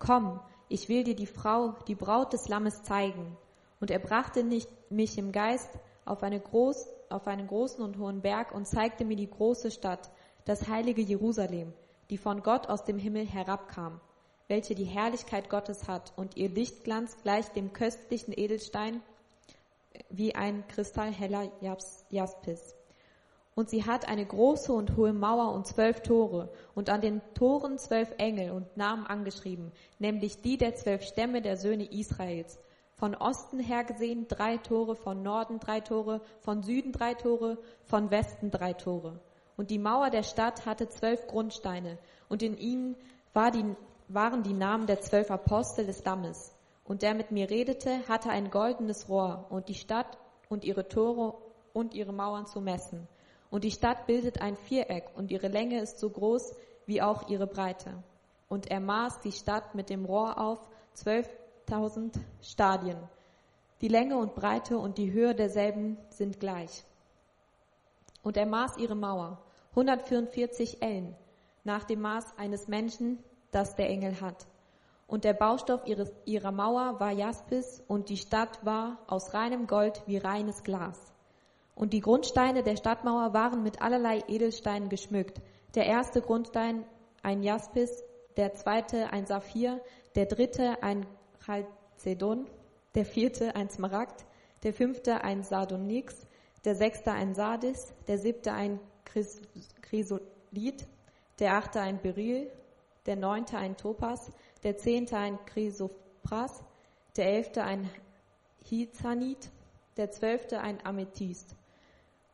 Komm, 0.00 0.40
ich 0.68 0.88
will 0.88 1.04
dir 1.04 1.14
die 1.14 1.26
Frau, 1.26 1.76
die 1.86 1.94
Braut 1.94 2.32
des 2.32 2.48
Lammes 2.48 2.82
zeigen. 2.82 3.36
Und 3.80 3.92
er 3.92 4.00
brachte 4.00 4.42
mich 4.42 5.18
im 5.18 5.30
Geist 5.30 5.70
auf, 6.04 6.24
eine 6.24 6.40
groß, 6.40 6.88
auf 7.08 7.28
einen 7.28 7.46
großen 7.46 7.84
und 7.84 7.98
hohen 7.98 8.20
Berg 8.20 8.52
und 8.52 8.66
zeigte 8.66 9.04
mir 9.04 9.16
die 9.16 9.30
große 9.30 9.70
Stadt, 9.70 10.10
das 10.44 10.66
heilige 10.66 11.02
Jerusalem, 11.02 11.72
die 12.10 12.18
von 12.18 12.42
Gott 12.42 12.68
aus 12.68 12.84
dem 12.84 12.98
Himmel 12.98 13.26
herabkam, 13.26 14.00
welche 14.48 14.74
die 14.74 14.84
Herrlichkeit 14.84 15.48
Gottes 15.48 15.86
hat 15.86 16.12
und 16.16 16.36
ihr 16.36 16.48
Lichtglanz 16.48 17.16
gleich 17.22 17.48
dem 17.50 17.72
köstlichen 17.72 18.34
Edelstein 18.36 19.02
wie 20.10 20.34
ein 20.34 20.66
kristallheller 20.68 21.50
Jaspis. 22.10 22.74
Und 23.54 23.68
sie 23.68 23.84
hat 23.84 24.08
eine 24.08 24.24
große 24.24 24.72
und 24.72 24.96
hohe 24.96 25.12
Mauer 25.12 25.52
und 25.52 25.66
zwölf 25.66 26.00
Tore 26.00 26.48
und 26.74 26.90
an 26.90 27.00
den 27.00 27.20
Toren 27.34 27.76
zwölf 27.78 28.08
Engel 28.16 28.52
und 28.52 28.76
Namen 28.76 29.04
angeschrieben, 29.04 29.72
nämlich 29.98 30.40
die 30.42 30.56
der 30.56 30.76
zwölf 30.76 31.02
Stämme 31.02 31.42
der 31.42 31.56
Söhne 31.56 31.90
Israels. 31.90 32.58
Von 32.94 33.14
Osten 33.14 33.58
her 33.60 33.84
gesehen 33.84 34.26
drei 34.28 34.56
Tore, 34.58 34.96
von 34.96 35.22
Norden 35.22 35.58
drei 35.58 35.80
Tore, 35.80 36.20
von 36.40 36.62
Süden 36.62 36.92
drei 36.92 37.14
Tore, 37.14 37.58
von 37.84 38.10
Westen 38.10 38.50
drei 38.50 38.72
Tore. 38.72 39.20
Und 39.56 39.70
die 39.70 39.78
Mauer 39.78 40.10
der 40.10 40.22
Stadt 40.22 40.64
hatte 40.64 40.88
zwölf 40.88 41.26
Grundsteine 41.26 41.98
und 42.28 42.44
in 42.44 42.56
ihnen 42.56 42.96
war 43.34 43.50
die, 43.50 43.64
waren 44.08 44.42
die 44.42 44.54
Namen 44.54 44.86
der 44.86 45.00
zwölf 45.00 45.30
Apostel 45.30 45.86
des 45.86 46.04
Lammes. 46.04 46.54
Und 46.84 47.02
der 47.02 47.14
mit 47.14 47.30
mir 47.30 47.50
redete, 47.50 48.08
hatte 48.08 48.30
ein 48.30 48.50
goldenes 48.50 49.08
Rohr 49.08 49.46
und 49.50 49.68
die 49.68 49.74
Stadt 49.74 50.18
und 50.48 50.64
ihre 50.64 50.88
Tore 50.88 51.34
und 51.74 51.94
ihre 51.94 52.12
Mauern 52.12 52.46
zu 52.46 52.60
messen. 52.60 53.06
Und 53.50 53.64
die 53.64 53.70
Stadt 53.70 54.06
bildet 54.06 54.40
ein 54.40 54.56
Viereck 54.56 55.10
und 55.14 55.30
ihre 55.30 55.48
Länge 55.48 55.80
ist 55.80 55.98
so 55.98 56.08
groß 56.08 56.54
wie 56.86 57.02
auch 57.02 57.28
ihre 57.28 57.46
Breite. 57.46 58.02
Und 58.48 58.70
er 58.70 58.80
maß 58.80 59.20
die 59.20 59.32
Stadt 59.32 59.74
mit 59.74 59.90
dem 59.90 60.06
Rohr 60.06 60.40
auf 60.40 60.58
12.000 60.96 62.14
Stadien. 62.40 62.98
Die 63.80 63.88
Länge 63.88 64.16
und 64.16 64.34
Breite 64.34 64.78
und 64.78 64.98
die 64.98 65.12
Höhe 65.12 65.34
derselben 65.34 65.98
sind 66.08 66.40
gleich. 66.40 66.84
Und 68.22 68.36
er 68.36 68.46
maß 68.46 68.78
ihre 68.78 68.96
Mauer, 68.96 69.38
144 69.70 70.82
Ellen, 70.82 71.14
nach 71.64 71.84
dem 71.84 72.00
Maß 72.00 72.36
eines 72.38 72.66
Menschen, 72.66 73.22
das 73.50 73.76
der 73.76 73.88
Engel 73.88 74.20
hat. 74.20 74.46
Und 75.06 75.24
der 75.24 75.32
Baustoff 75.32 75.86
ihres, 75.86 76.12
ihrer 76.26 76.52
Mauer 76.52 77.00
war 77.00 77.12
Jaspis 77.12 77.82
und 77.88 78.10
die 78.10 78.18
Stadt 78.18 78.64
war 78.64 78.98
aus 79.06 79.32
reinem 79.32 79.66
Gold 79.66 80.02
wie 80.06 80.18
reines 80.18 80.62
Glas. 80.62 80.98
Und 81.74 81.92
die 81.92 82.00
Grundsteine 82.00 82.62
der 82.62 82.76
Stadtmauer 82.76 83.32
waren 83.32 83.62
mit 83.62 83.80
allerlei 83.80 84.22
Edelsteinen 84.28 84.88
geschmückt. 84.88 85.40
Der 85.74 85.86
erste 85.86 86.20
Grundstein 86.20 86.84
ein 87.22 87.42
Jaspis, 87.42 88.02
der 88.36 88.54
zweite 88.54 89.12
ein 89.12 89.26
Saphir, 89.26 89.80
der 90.14 90.26
dritte 90.26 90.82
ein 90.82 91.06
Chalcedon, 91.44 92.46
der 92.94 93.04
vierte 93.04 93.54
ein 93.54 93.70
Smaragd, 93.70 94.26
der 94.62 94.72
fünfte 94.72 95.22
ein 95.22 95.42
Sardonyx, 95.42 96.26
der 96.64 96.74
sechste 96.74 97.12
ein 97.12 97.34
Sardis, 97.34 97.94
der 98.08 98.18
siebte 98.18 98.52
ein 98.52 98.80
Chrysolith, 99.82 100.86
der 101.38 101.54
achte 101.54 101.80
ein 101.80 102.00
Beryl, 102.02 102.50
der 103.08 103.16
neunte 103.16 103.56
ein 103.56 103.76
Topas, 103.76 104.30
der 104.62 104.76
zehnte 104.76 105.16
ein 105.16 105.38
Chrysopras, 105.46 106.62
der 107.16 107.26
elfte 107.26 107.64
ein 107.64 107.90
Hizanit, 108.64 109.50
der 109.96 110.10
zwölfte 110.10 110.60
ein 110.60 110.84
Amethyst. 110.84 111.56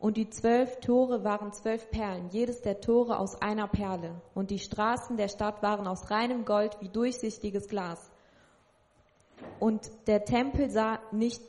Und 0.01 0.17
die 0.17 0.29
zwölf 0.29 0.81
Tore 0.81 1.23
waren 1.23 1.53
zwölf 1.53 1.89
Perlen, 1.91 2.29
jedes 2.31 2.61
der 2.61 2.81
Tore 2.81 3.19
aus 3.21 3.41
einer 3.41 3.69
Perle. 3.69 4.21
Und 4.35 4.51
die 4.51 4.59
Straßen 4.59 5.17
der 5.17 5.29
Stadt 5.29 5.63
waren 5.63 5.87
aus 5.87 6.11
reinem 6.11 6.45
Gold 6.45 6.77
wie 6.81 6.89
durchsichtiges 6.89 7.69
Glas. 7.69 8.11
Und 9.61 9.91
der 10.09 10.25
Tempel 10.25 10.71
sah 10.71 10.99
nicht 11.13 11.43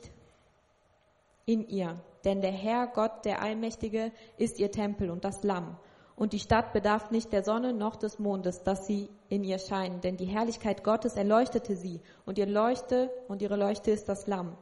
in 1.46 1.66
ihr, 1.68 2.00
denn 2.24 2.40
der 2.40 2.52
Herr 2.52 2.86
Gott, 2.86 3.24
der 3.24 3.42
Allmächtige, 3.42 4.12
ist 4.38 4.60
ihr 4.60 4.70
Tempel 4.70 5.10
und 5.10 5.24
das 5.24 5.42
Lamm. 5.42 5.76
Und 6.16 6.32
die 6.32 6.40
Stadt 6.40 6.72
bedarf 6.72 7.10
nicht 7.10 7.30
der 7.32 7.44
Sonne 7.44 7.74
noch 7.74 7.94
des 7.94 8.18
Mondes, 8.18 8.62
dass 8.62 8.86
sie 8.86 9.10
in 9.28 9.44
ihr 9.44 9.58
scheinen, 9.58 10.00
denn 10.00 10.16
die 10.16 10.24
Herrlichkeit 10.24 10.82
Gottes 10.82 11.14
erleuchtete 11.14 11.76
sie, 11.76 12.00
und 12.24 12.38
ihr 12.38 12.46
Leuchte 12.46 13.10
und 13.28 13.42
ihre 13.42 13.56
Leuchte 13.56 13.90
ist 13.90 14.08
das 14.08 14.26
Lamm. 14.26 14.56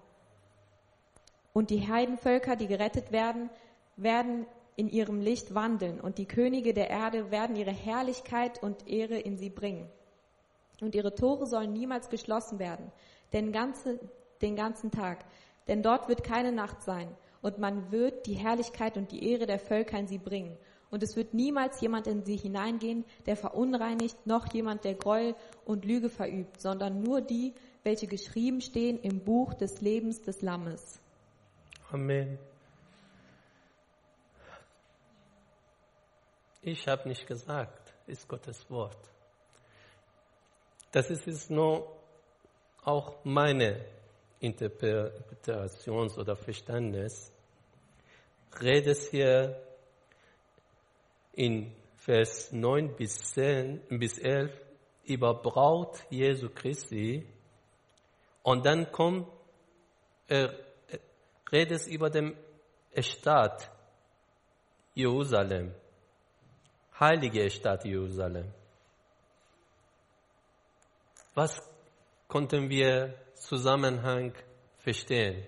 Und 1.53 1.71
die 1.71 1.89
Heidenvölker, 1.89 2.57
die 2.57 2.67
gerettet 2.67 3.13
werden, 3.13 3.51
werden 3.97 4.47
in 4.75 4.89
ihrem 4.89 5.21
Licht 5.21 5.55
wandeln, 5.55 6.01
und 6.01 6.19
die 6.19 6.27
Könige 6.27 6.75
der 6.75 6.91
Erde 6.91 7.31
werden 7.31 7.55
ihre 7.55 7.71
Herrlichkeit 7.71 8.61
und 8.61 8.89
Ehre 8.89 9.21
in 9.21 9.39
sie 9.39 9.51
bringen. 9.51 9.89
Und 10.81 10.97
ihre 10.97 11.15
Tore 11.15 11.47
sollen 11.47 11.73
niemals 11.73 12.09
geschlossen 12.09 12.59
werden, 12.59 12.91
den, 13.33 13.53
ganze, 13.53 14.01
den 14.43 14.57
ganzen 14.57 14.91
Tag, 14.91 15.25
denn 15.69 15.85
dort 15.85 16.09
wird 16.09 16.25
keine 16.25 16.51
Nacht 16.51 16.83
sein, 16.83 17.07
und 17.43 17.59
man 17.59 17.93
wird 17.93 18.27
die 18.27 18.35
Herrlichkeit 18.35 18.97
und 18.97 19.13
die 19.13 19.31
Ehre 19.31 19.47
der 19.47 19.61
Völker 19.61 20.01
in 20.01 20.09
sie 20.09 20.19
bringen 20.19 20.59
und 20.95 21.03
es 21.03 21.17
wird 21.17 21.35
niemals 21.35 21.81
jemand 21.81 22.07
in 22.07 22.25
sie 22.25 22.37
hineingehen, 22.37 23.05
der 23.27 23.37
verunreinigt, 23.37 24.29
noch 24.29 24.47
jemand, 24.55 24.85
der 24.85 24.95
Gräuel 24.95 25.35
und 25.65 25.85
Lüge 25.85 26.09
verübt, 26.09 26.61
sondern 26.61 27.03
nur 27.03 27.21
die, 27.21 27.53
welche 27.83 28.07
geschrieben 28.07 28.61
stehen 28.61 29.01
im 29.01 29.19
Buch 29.19 29.55
des 29.55 29.81
Lebens 29.81 30.23
des 30.23 30.41
Lammes. 30.41 31.01
Amen. 31.91 32.39
Ich 36.63 36.87
habe 36.87 37.09
nicht 37.09 37.27
gesagt, 37.27 37.93
ist 38.07 38.29
Gottes 38.29 38.71
Wort. 38.71 39.11
Das 40.93 41.11
ist, 41.11 41.27
ist 41.27 41.51
nur 41.51 41.91
auch 42.85 43.17
meine 43.25 43.85
Interpretation 44.39 46.09
oder 46.13 46.37
Verständnis. 46.37 47.33
Redet 48.63 48.99
hier 49.11 49.61
in 51.37 51.75
Vers 51.97 52.53
9 52.53 52.97
bis, 52.97 53.33
10, 53.33 53.81
bis 53.99 54.19
11 54.19 54.53
über 55.05 55.35
Braut 55.35 56.05
Jesu 56.11 56.49
Christi 56.51 57.27
und 58.43 58.67
dann 58.67 58.91
kommt, 58.93 59.27
er 60.29 60.55
redet 61.51 61.87
über 61.87 62.11
den 62.11 62.37
Stadt 62.99 63.71
Jerusalem, 64.95 65.75
heilige 66.99 67.51
Stadt 67.51 67.85
Jerusalem. 67.85 68.53
Was 71.35 71.61
konnten 72.29 72.69
wir 72.69 73.15
Zusammenhang 73.35 74.33
verstehen? 74.79 75.47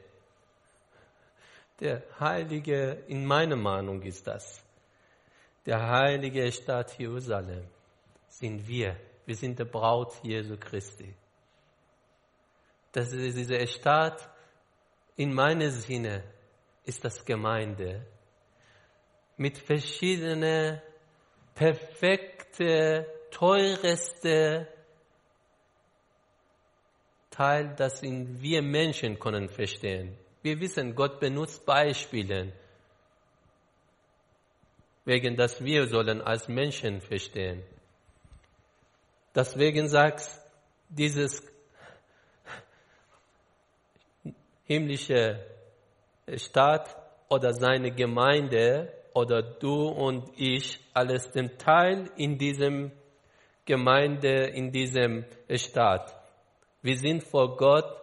Der 1.81 2.03
Heilige, 2.19 3.05
in 3.07 3.25
meiner 3.25 3.57
Meinung 3.57 4.03
ist 4.03 4.27
das, 4.27 4.66
der 5.67 5.89
heilige 5.89 6.51
Stadt 6.53 6.97
Jerusalem 6.99 7.67
sind 8.29 8.67
wir. 8.67 8.97
Wir 9.27 9.35
sind 9.35 9.59
der 9.59 9.65
Braut 9.65 10.15
Jesu 10.23 10.57
Christi. 10.57 11.13
Das 12.93 13.13
ist 13.13 13.37
diese 13.37 13.67
Stadt, 13.67 14.31
in 15.17 15.35
meinem 15.35 15.71
Sinne, 15.71 16.23
ist 16.85 17.05
das 17.05 17.25
Gemeinde 17.25 18.07
mit 19.37 19.59
verschiedenen 19.59 20.81
perfekte, 21.55 23.07
teureste 23.33 24.69
Teil, 27.31 27.75
das 27.77 28.03
wir 28.03 28.63
Menschen 28.63 29.19
können 29.19 29.49
verstehen. 29.49 30.17
Wir 30.43 30.61
wissen, 30.61 30.95
Gott 30.95 31.19
benutzt 31.19 31.67
Beispiele 31.67 32.53
wegen 35.07 35.37
dass 35.37 35.65
wir 35.65 35.87
sollen 35.87 36.21
als 36.21 36.49
Menschen 36.49 37.01
verstehen. 37.01 37.63
Deswegen 39.35 39.89
sagt 39.89 40.29
dieses 40.89 41.43
himmlische 44.65 45.41
Staat 46.37 46.97
oder 47.29 47.55
seine 47.55 47.93
Gemeinde 47.93 48.93
oder 49.15 49.43
du 49.43 49.89
und 49.89 50.29
ich 50.37 50.81
alles 50.93 51.31
den 51.31 51.57
Teil 51.57 52.11
in 52.17 52.37
diesem 52.37 52.91
Gemeinde, 53.65 54.49
in 54.49 54.73
diesem 54.73 55.25
Staat. 55.55 56.15
Wir 56.83 56.97
sind 56.99 57.23
vor 57.23 57.57
Gott 57.57 57.97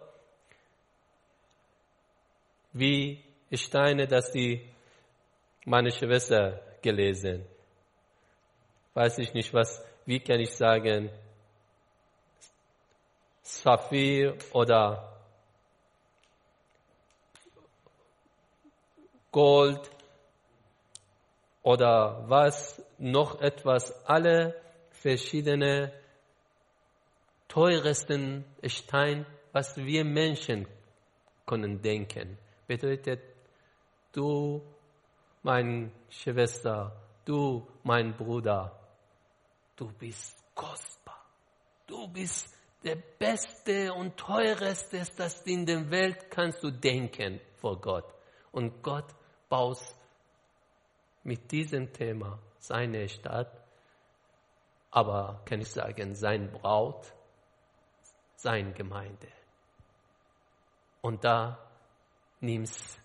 wie 2.72 3.22
Steine, 3.52 4.06
dass 4.06 4.32
die 4.32 4.68
meine 5.66 5.90
Schwester 5.90 6.60
gelesen. 6.84 7.44
Weiß 8.92 9.18
ich 9.18 9.34
nicht, 9.34 9.52
was, 9.52 9.82
wie 10.04 10.20
kann 10.20 10.38
ich 10.38 10.54
sagen, 10.54 11.10
Saphir 13.42 14.36
oder 14.52 15.10
Gold 19.32 19.90
oder 21.62 22.24
was, 22.28 22.80
noch 22.98 23.40
etwas, 23.40 23.92
alle 24.06 24.54
verschiedene 24.90 25.92
teuersten 27.48 28.44
Stein, 28.66 29.26
was 29.52 29.76
wir 29.76 30.04
Menschen 30.04 30.68
können 31.46 31.80
denken. 31.80 32.38
Bedeutet, 32.66 33.20
du, 34.12 34.62
meine 35.44 35.92
Schwester, 36.08 36.92
du, 37.24 37.68
mein 37.82 38.16
Bruder, 38.16 38.76
du 39.76 39.92
bist 39.92 40.42
kostbar. 40.54 41.22
Du 41.86 42.08
bist 42.08 42.48
der 42.82 42.96
beste 42.96 43.92
und 43.92 44.16
teuerste, 44.16 45.02
das 45.16 45.42
in 45.42 45.66
der 45.66 45.90
Welt 45.90 46.30
kannst 46.30 46.62
du 46.62 46.70
denken 46.70 47.40
vor 47.56 47.78
Gott. 47.80 48.06
Und 48.52 48.82
Gott 48.82 49.14
baut 49.48 49.78
mit 51.22 51.50
diesem 51.50 51.92
Thema 51.92 52.38
seine 52.58 53.08
Stadt, 53.08 53.52
aber 54.90 55.42
kann 55.44 55.60
ich 55.60 55.68
sagen, 55.68 56.14
sein 56.14 56.50
Braut, 56.50 57.12
seine 58.36 58.72
Gemeinde. 58.72 59.28
Und 61.02 61.22
da 61.22 61.58
nimm's 62.40 62.98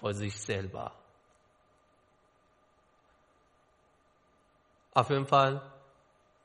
vor 0.00 0.14
sich 0.14 0.40
selber. 0.40 0.92
Auf 4.94 5.10
jeden 5.10 5.26
Fall 5.26 5.62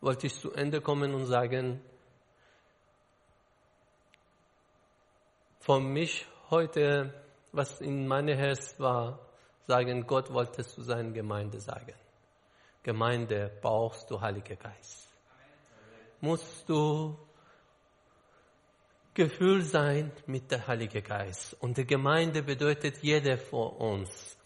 wollte 0.02 0.28
ich 0.28 0.36
zu 0.40 0.52
Ende 0.52 0.82
kommen 0.82 1.14
und 1.16 1.26
sagen, 1.26 1.82
von 5.60 5.92
mich 5.92 6.28
heute, 6.52 7.14
was 7.52 7.82
in 7.82 8.08
meinem 8.08 8.38
Herz 8.38 8.80
war, 8.80 9.20
sagen, 9.66 10.06
Gott 10.06 10.32
wollte 10.32 10.64
zu 10.64 10.84
seiner 10.84 11.12
Gemeinde 11.12 11.60
sagen. 11.60 11.96
Gemeinde 12.84 13.52
brauchst 13.62 14.12
du 14.12 14.22
Heiliger 14.22 14.58
Geist. 14.58 15.08
Musst 16.22 16.70
du 16.70 17.18
Gefühl 19.16 19.62
sein 19.62 20.12
mit 20.28 20.52
der 20.52 20.68
Heilige 20.68 21.02
Geist. 21.02 21.56
Und 21.62 21.78
die 21.78 21.88
Gemeinde 21.88 22.44
bedeutet 22.44 22.98
jeder 23.02 23.38
von 23.38 23.70
uns. 23.70 24.38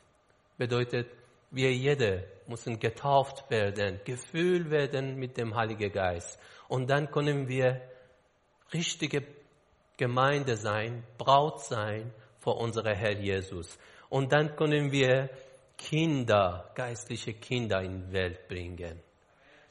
Bedeutet, 0.58 1.08
wir 1.50 1.74
jede 1.74 2.28
müssen 2.48 2.80
getauft 2.80 3.50
werden, 3.50 4.00
gefühlt 4.06 4.70
werden 4.70 5.16
mit 5.16 5.38
dem 5.38 5.56
Heiligen 5.56 5.92
Geist. 5.92 6.40
Und 6.68 6.88
dann 6.88 7.10
können 7.10 7.48
wir 7.48 7.82
richtige 8.72 9.26
Gemeinde 9.98 10.56
sein, 10.56 11.04
Braut 11.18 11.62
sein 11.66 12.14
vor 12.38 12.58
unserem 12.58 12.96
Herr 12.96 13.20
Jesus. 13.20 13.78
Und 14.10 14.32
dann 14.32 14.56
können 14.56 14.92
wir 14.92 15.30
Kinder, 15.78 16.72
geistliche 16.76 17.34
Kinder 17.34 17.82
in 17.82 18.06
die 18.06 18.14
Welt 18.14 18.48
bringen. 18.48 19.02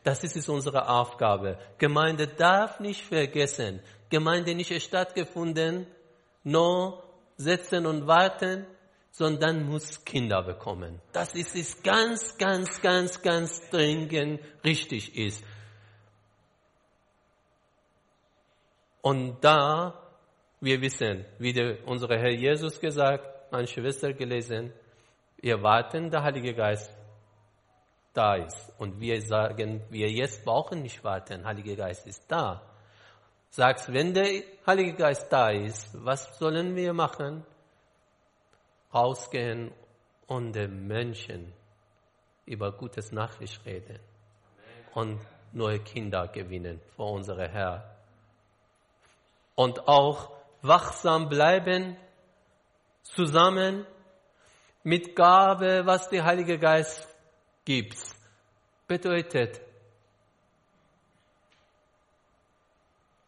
Das 0.04 0.24
ist 0.24 0.48
unsere 0.48 0.88
Aufgabe. 0.88 1.58
Gemeinde 1.78 2.26
darf 2.26 2.80
nicht 2.80 3.04
vergessen, 3.04 3.80
Gemeinde 4.10 4.54
nicht 4.54 4.82
stattgefunden, 4.82 5.86
nur 6.44 7.02
sitzen 7.36 7.86
und 7.86 8.06
warten, 8.06 8.66
sondern 9.10 9.66
muss 9.66 10.04
Kinder 10.04 10.42
bekommen. 10.42 11.00
Das 11.12 11.34
ist 11.34 11.56
es 11.56 11.82
ganz, 11.82 12.38
ganz, 12.38 12.80
ganz, 12.80 13.20
ganz 13.20 13.68
dringend 13.70 14.40
richtig 14.64 15.16
ist. 15.16 15.44
Und 19.02 19.42
da, 19.42 20.00
wir 20.60 20.80
wissen, 20.80 21.24
wie 21.38 21.52
der, 21.52 21.86
unser 21.86 22.08
Herr 22.08 22.30
Jesus 22.30 22.80
gesagt, 22.80 23.52
meine 23.52 23.66
Schwester 23.66 24.12
gelesen, 24.12 24.72
wir 25.40 25.62
warten, 25.62 26.10
der 26.10 26.22
Heilige 26.22 26.54
Geist 26.54 26.97
da 28.12 28.36
ist. 28.36 28.72
Und 28.78 29.00
wir 29.00 29.20
sagen, 29.22 29.82
wir 29.90 30.10
jetzt 30.10 30.44
brauchen 30.44 30.82
nicht 30.82 31.02
warten, 31.04 31.44
Heilige 31.44 31.76
Geist 31.76 32.06
ist 32.06 32.24
da. 32.28 32.62
Sagst, 33.50 33.92
wenn 33.92 34.12
der 34.12 34.42
Heilige 34.66 34.94
Geist 34.94 35.32
da 35.32 35.50
ist, 35.50 35.90
was 36.04 36.38
sollen 36.38 36.76
wir 36.76 36.92
machen? 36.92 37.44
Rausgehen 38.92 39.72
und 40.26 40.52
den 40.52 40.86
Menschen 40.86 41.52
über 42.46 42.72
gutes 42.72 43.12
Nachricht 43.12 43.64
reden 43.64 43.98
und 44.94 45.20
neue 45.52 45.80
Kinder 45.80 46.28
gewinnen 46.28 46.80
vor 46.96 47.12
unserem 47.12 47.50
Herr. 47.50 47.96
Und 49.54 49.88
auch 49.88 50.30
wachsam 50.62 51.28
bleiben, 51.28 51.96
zusammen 53.02 53.86
mit 54.82 55.16
Gabe, 55.16 55.82
was 55.84 56.08
der 56.08 56.24
Heilige 56.24 56.58
Geist 56.58 57.06
gibt. 57.68 57.98
Bedeutet, 58.86 59.60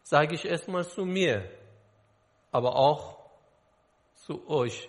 sage 0.02 0.34
ich 0.34 0.46
erstmal 0.46 0.86
zu 0.88 1.04
mir, 1.04 1.44
aber 2.50 2.74
auch 2.74 3.18
zu 4.14 4.48
euch. 4.48 4.88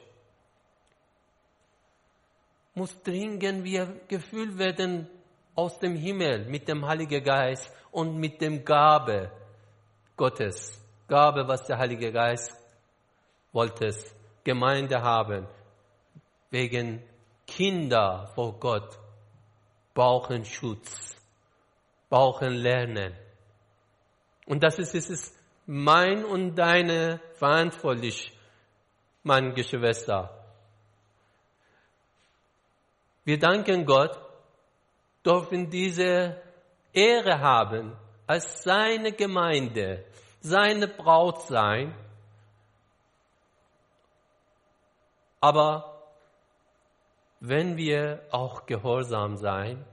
Muss 2.76 2.96
dringend 3.04 3.66
wir 3.66 4.00
gefühlt 4.08 4.58
werden 4.58 5.10
aus 5.54 5.78
dem 5.80 5.98
Himmel 5.98 6.46
mit 6.46 6.70
dem 6.70 6.88
Heiligen 6.88 7.22
Geist 7.22 7.70
und 7.92 8.16
mit 8.16 8.40
dem 8.40 8.64
Gabe 8.64 9.32
Gottes. 10.16 10.82
Gabe, 11.10 11.46
was 11.46 11.66
der 11.66 11.78
Heilige 11.78 12.14
Geist 12.14 12.54
wollte, 13.52 13.94
Gemeinde 14.46 15.02
haben. 15.02 15.46
Wegen 16.52 17.04
Kinder 17.46 18.32
vor 18.34 18.58
Gott 18.58 19.01
brauchen 19.94 20.46
Schutz, 20.46 21.16
brauchen 22.10 22.54
Lernen. 22.54 23.16
Und 24.46 24.64
das 24.64 24.80
ist, 24.80 24.96
ist 24.96 25.38
mein 25.66 26.26
und 26.26 26.56
deine 26.56 27.20
verantwortlich, 27.36 28.38
meine 29.24 29.54
Geschwister. 29.54 30.38
Wir 33.24 33.38
danken 33.40 33.86
Gott, 33.86 34.20
dürfen 35.26 35.70
diese 35.70 36.42
Ehre 36.92 37.40
haben, 37.40 37.96
als 38.28 38.64
seine 38.64 39.12
Gemeinde, 39.12 40.04
seine 40.42 40.88
Braut 40.88 41.44
sein. 41.44 41.96
Aber 45.40 45.91
wenn 47.42 47.76
wir 47.76 48.22
auch 48.30 48.68
gehorsam 48.68 49.36
sein, 49.36 49.84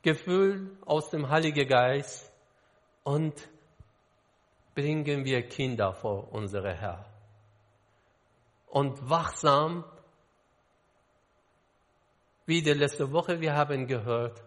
Gefühl 0.00 0.76
aus 0.84 1.10
dem 1.10 1.28
Heiligen 1.28 1.68
Geist 1.68 2.32
und 3.04 3.34
bringen 4.74 5.24
wir 5.24 5.42
Kinder 5.46 5.92
vor 5.92 6.32
unsere 6.32 6.74
Herr. 6.74 7.04
Und 8.68 9.08
wachsam, 9.08 9.84
wie 12.46 12.62
die 12.62 12.72
letzte 12.72 13.12
Woche 13.12 13.38
wir 13.40 13.54
haben 13.54 13.86
gehört, 13.86 14.42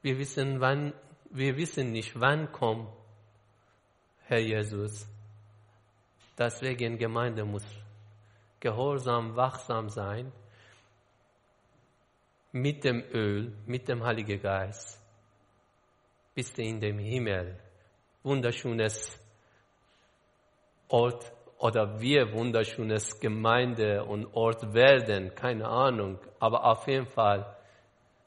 wir 0.00 0.18
wissen, 0.18 0.58
wann, 0.58 0.94
wir 1.30 1.54
wissen 1.58 1.92
nicht, 1.92 2.18
wann 2.18 2.50
kommt 2.50 2.88
Herr 4.24 4.40
Jesus. 4.40 5.06
Deswegen 6.38 6.96
Gemeinde 6.96 7.44
muss 7.44 7.64
gehorsam, 8.60 9.34
wachsam 9.36 9.88
sein 9.88 10.32
mit 12.52 12.84
dem 12.84 13.02
Öl, 13.12 13.52
mit 13.66 13.88
dem 13.88 14.04
Heiligen 14.04 14.40
Geist, 14.40 15.00
bist 16.34 16.58
du 16.58 16.62
in 16.62 16.80
dem 16.80 16.98
Himmel. 16.98 17.58
Wunderschönes 18.22 19.18
Ort 20.88 21.32
oder 21.58 22.00
wir 22.00 22.32
wunderschönes 22.32 23.20
Gemeinde 23.20 24.04
und 24.04 24.26
Ort 24.34 24.74
werden, 24.74 25.34
keine 25.34 25.66
Ahnung, 25.68 26.18
aber 26.38 26.64
auf 26.64 26.86
jeden 26.88 27.06
Fall, 27.06 27.56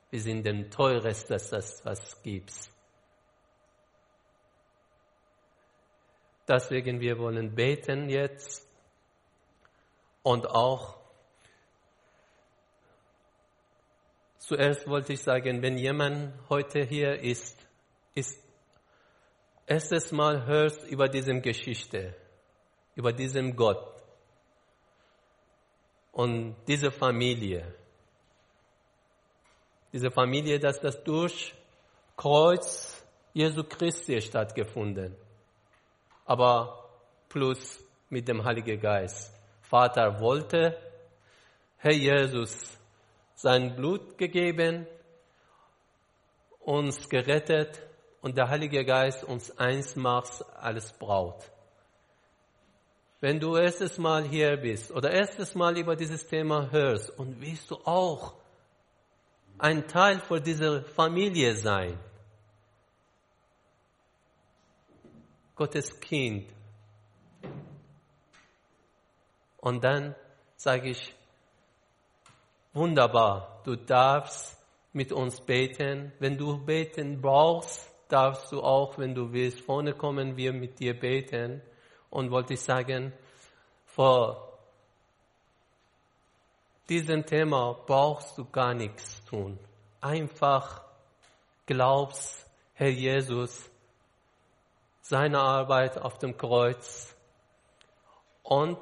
wir 0.09 0.21
sind 0.21 0.45
dem 0.45 0.69
teuersten, 0.69 1.33
das 1.33 1.81
was 1.83 2.21
gibt. 2.21 2.53
Deswegen 6.47 6.99
wir 6.99 7.17
wollen 7.17 7.55
beten 7.55 8.09
jetzt 8.09 8.72
und 10.23 10.47
auch 10.49 10.97
zuerst 14.39 14.87
wollte 14.87 15.13
ich 15.13 15.21
sagen, 15.21 15.61
wenn 15.61 15.77
jemand 15.77 16.33
heute 16.49 16.83
hier 16.83 17.19
ist, 17.19 17.57
ist 18.15 18.41
erstes 19.67 20.11
Mal 20.11 20.45
hörst 20.45 20.85
über 20.87 21.07
diese 21.07 21.39
Geschichte, 21.41 22.15
über 22.95 23.13
diesen 23.13 23.55
Gott 23.55 24.01
und 26.11 26.55
diese 26.67 26.91
Familie. 26.91 27.75
Diese 29.91 30.09
Familie, 30.09 30.59
dass 30.59 30.79
das 30.79 31.03
durch 31.03 31.53
Kreuz 32.15 33.03
Jesu 33.33 33.63
Christi 33.63 34.21
stattgefunden, 34.21 35.15
aber 36.25 36.89
plus 37.29 37.79
mit 38.09 38.27
dem 38.27 38.43
Heiligen 38.43 38.79
Geist. 38.79 39.42
Vater 39.73 40.19
wollte. 40.19 40.77
Herr 41.77 41.93
Jesus, 41.93 42.77
sein 43.33 43.75
Blut 43.75 44.19
gegeben, 44.19 44.85
uns 46.59 47.09
gerettet 47.09 47.81
und 48.21 48.37
der 48.37 48.49
Heilige 48.49 48.85
Geist 48.85 49.23
uns 49.23 49.57
eins 49.57 49.95
macht 49.95 50.45
als 50.55 50.93
Braut. 50.93 51.49
Wenn 53.19 53.39
du 53.39 53.55
erstes 53.55 53.97
Mal 53.97 54.25
hier 54.25 54.57
bist 54.57 54.91
oder 54.91 55.09
erstes 55.09 55.55
Mal 55.55 55.75
über 55.75 55.95
dieses 55.95 56.27
Thema 56.27 56.69
hörst 56.69 57.09
und 57.17 57.41
willst 57.41 57.71
du 57.71 57.77
auch 57.83 58.35
ein 59.57 59.87
Teil 59.87 60.19
von 60.19 60.43
dieser 60.43 60.83
Familie 60.83 61.55
sein, 61.55 61.97
Gottes 65.55 65.99
Kind. 65.99 66.47
Und 69.63 69.81
dann 69.85 70.13
sage 70.57 70.89
ich, 70.89 71.15
wunderbar, 72.73 73.61
du 73.63 73.77
darfst 73.77 74.61
mit 74.91 75.13
uns 75.13 75.39
beten. 75.39 76.11
Wenn 76.19 76.37
du 76.37 76.57
beten 76.57 77.21
brauchst, 77.21 77.89
darfst 78.09 78.51
du 78.51 78.61
auch, 78.61 78.97
wenn 78.97 79.15
du 79.15 79.31
willst, 79.31 79.61
vorne 79.61 79.93
kommen 79.93 80.35
wir 80.35 80.51
mit 80.51 80.79
dir 80.79 80.99
beten. 80.99 81.61
Und 82.09 82.29
wollte 82.29 82.55
ich 82.55 82.61
sagen, 82.61 83.13
vor 83.85 84.59
diesem 86.89 87.25
Thema 87.25 87.73
brauchst 87.85 88.37
du 88.37 88.43
gar 88.43 88.73
nichts 88.73 89.23
tun. 89.23 89.57
Einfach 90.01 90.81
glaubst, 91.65 92.45
Herr 92.73 92.89
Jesus, 92.89 93.71
seine 94.99 95.39
Arbeit 95.39 95.97
auf 95.97 96.17
dem 96.17 96.35
Kreuz 96.35 97.15
und 98.43 98.77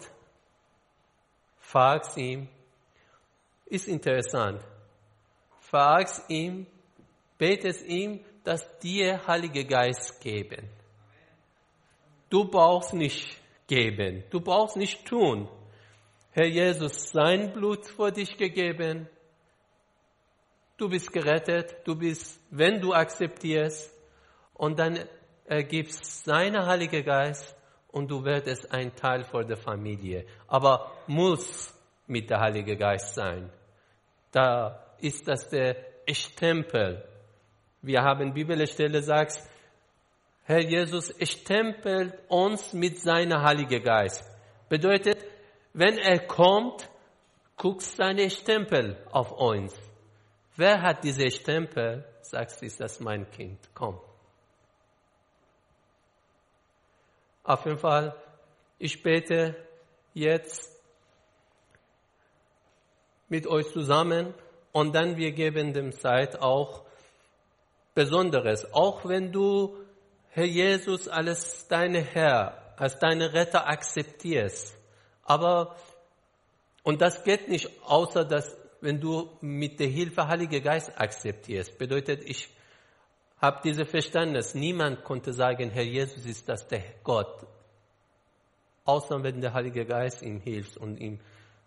fragst 1.71 2.17
ihm, 2.17 2.49
ist 3.65 3.87
interessant, 3.87 4.61
fragst 5.61 6.29
ihm, 6.29 6.67
betest 7.37 7.85
ihm, 7.85 8.19
dass 8.43 8.61
dir 8.79 9.25
Heilige 9.25 9.63
Geist 9.65 10.19
geben. 10.19 10.67
Du 12.29 12.43
brauchst 12.45 12.93
nicht 12.93 13.37
geben, 13.67 14.23
du 14.31 14.41
brauchst 14.41 14.75
nicht 14.75 15.05
tun. 15.05 15.47
Herr 16.31 16.47
Jesus, 16.47 17.09
sein 17.11 17.53
Blut 17.53 17.87
vor 17.87 18.11
dich 18.11 18.35
gegeben. 18.37 19.07
Du 20.77 20.89
bist 20.89 21.11
gerettet, 21.13 21.75
du 21.85 21.95
bist, 21.95 22.39
wenn 22.49 22.81
du 22.81 22.93
akzeptierst, 22.93 23.97
und 24.55 24.77
dann 24.77 24.99
ergibst 25.45 26.23
seine 26.23 26.65
Heilige 26.67 27.03
Geist 27.03 27.55
und 27.91 28.09
du 28.09 28.23
werdest 28.23 28.71
ein 28.71 28.95
Teil 28.95 29.23
von 29.23 29.47
der 29.47 29.57
Familie. 29.57 30.25
Aber 30.47 30.91
muss 31.07 31.73
mit 32.07 32.29
der 32.29 32.39
Heilige 32.39 32.77
Geist 32.77 33.15
sein. 33.15 33.49
Da 34.31 34.95
ist 34.99 35.27
das 35.27 35.49
der 35.49 35.75
Stempel. 36.11 37.03
Wir 37.81 38.01
haben 38.01 38.33
Bibelstelle 38.33 39.01
sagt, 39.01 39.41
Herr 40.43 40.61
Jesus 40.61 41.13
stempelt 41.21 42.13
uns 42.27 42.73
mit 42.73 42.99
seiner 42.99 43.43
Heilige 43.43 43.81
Geist. 43.81 44.23
Bedeutet, 44.69 45.23
wenn 45.73 45.97
er 45.97 46.19
kommt, 46.27 46.89
guckt 47.57 47.81
seine 47.81 48.29
Stempel 48.29 48.97
auf 49.11 49.31
uns. 49.31 49.75
Wer 50.55 50.81
hat 50.81 51.03
diese 51.03 51.29
Stempel? 51.29 52.05
Sagst, 52.21 52.61
ist 52.63 52.79
das 52.79 52.99
mein 52.99 53.29
Kind. 53.31 53.59
Komm. 53.73 53.99
Auf 57.43 57.65
jeden 57.65 57.79
Fall, 57.79 58.15
ich 58.77 59.01
bete 59.01 59.55
jetzt 60.13 60.69
mit 63.29 63.47
euch 63.47 63.71
zusammen 63.71 64.33
und 64.71 64.93
dann 64.93 65.17
wir 65.17 65.31
geben 65.31 65.73
dem 65.73 65.91
Zeit 65.91 66.39
auch 66.39 66.83
Besonderes. 67.95 68.73
Auch 68.73 69.05
wenn 69.05 69.31
du, 69.31 69.77
Herr 70.29 70.45
Jesus, 70.45 71.07
als 71.07 71.67
deine 71.67 72.01
Herr, 72.01 72.73
als 72.77 72.99
deine 72.99 73.33
Retter 73.33 73.67
akzeptierst. 73.67 74.75
Aber, 75.23 75.75
und 76.83 77.01
das 77.01 77.23
geht 77.23 77.47
nicht 77.47 77.69
außer, 77.83 78.23
dass, 78.23 78.55
wenn 78.81 78.99
du 78.99 79.29
mit 79.41 79.79
der 79.79 79.87
Hilfe 79.87 80.27
Heilige 80.27 80.61
Geist 80.61 80.91
akzeptierst. 80.99 81.77
Bedeutet, 81.77 82.23
ich 82.23 82.49
habe 83.41 83.59
diese 83.63 83.85
Verständnis. 83.85 84.53
Niemand 84.53 85.03
konnte 85.03 85.33
sagen, 85.33 85.71
Herr 85.71 85.83
Jesus 85.83 86.25
ist 86.25 86.47
das 86.47 86.67
der 86.67 86.83
Gott. 87.03 87.47
Außer 88.85 89.21
wenn 89.23 89.41
der 89.41 89.53
Heilige 89.53 89.85
Geist 89.85 90.21
ihm 90.21 90.39
hilft 90.39 90.77
und 90.77 90.99
ihm 90.99 91.19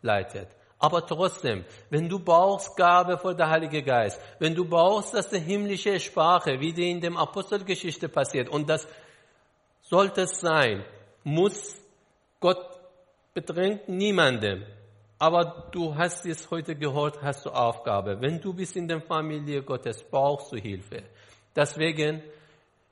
leitet. 0.03 0.49
Aber 0.79 1.07
trotzdem, 1.07 1.64
wenn 1.91 2.09
du 2.09 2.18
brauchst 2.18 2.77
Gabe 2.77 3.16
vor 3.16 3.35
der 3.35 3.49
Heilige 3.49 3.83
Geist, 3.83 4.20
wenn 4.39 4.55
du 4.55 4.64
brauchst, 4.64 5.14
dass 5.14 5.31
die 5.31 5.41
himmlische 5.41 5.99
Sprache, 5.99 6.61
wie 6.61 6.72
die 6.72 6.91
in 6.91 7.01
dem 7.01 7.16
Apostelgeschichte 7.16 8.09
passiert, 8.09 8.49
und 8.49 8.68
das 8.68 8.87
sollte 9.81 10.22
es 10.22 10.41
sein, 10.41 10.85
muss 11.22 11.81
Gott 12.39 12.64
bedrängt 13.33 13.89
niemandem. 13.89 14.64
Aber 15.18 15.68
du 15.72 15.95
hast 15.95 16.27
es 16.27 16.51
heute 16.51 16.75
gehört, 16.75 17.22
hast 17.22 17.47
du 17.47 17.51
Aufgabe. 17.51 18.20
Wenn 18.20 18.41
du 18.41 18.53
bist 18.53 18.77
in 18.77 18.87
der 18.89 19.01
Familie 19.01 19.62
Gottes, 19.62 20.03
brauchst 20.03 20.53
du 20.53 20.57
Hilfe. 20.57 21.05
Deswegen, 21.55 22.22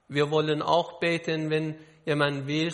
wir 0.09 0.31
wollen 0.31 0.63
auch 0.63 0.99
beten, 1.01 1.51
wenn 1.51 1.77
jemand 2.05 2.47
will, 2.47 2.73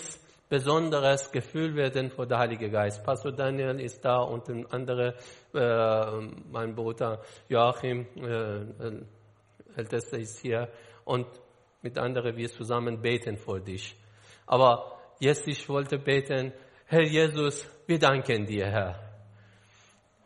besonderes 0.49 1.31
Gefühl 1.31 1.75
werden 1.75 2.09
vor 2.09 2.25
der 2.25 2.39
Heilige 2.39 2.69
Geist. 2.69 3.03
Pastor 3.03 3.31
Daniel 3.31 3.79
ist 3.79 4.03
da 4.03 4.17
und 4.17 4.49
ein 4.49 4.65
anderer, 4.71 5.13
äh, 5.53 6.27
mein 6.51 6.73
Bruder 6.75 7.21
Joachim, 7.47 8.07
äh, 8.15 9.77
Ältester 9.77 10.17
ist 10.17 10.39
hier 10.39 10.67
und 11.05 11.27
mit 11.81 11.97
anderen 11.97 12.35
wir 12.35 12.49
zusammen 12.49 13.01
beten 13.01 13.37
vor 13.37 13.59
dich. 13.59 13.95
Aber 14.47 14.99
jetzt 15.19 15.47
ich 15.47 15.69
wollte 15.69 15.99
beten, 15.99 16.51
Herr 16.85 17.03
Jesus, 17.03 17.67
wir 17.85 17.99
danken 17.99 18.45
dir, 18.45 18.65
Herr. 18.65 18.99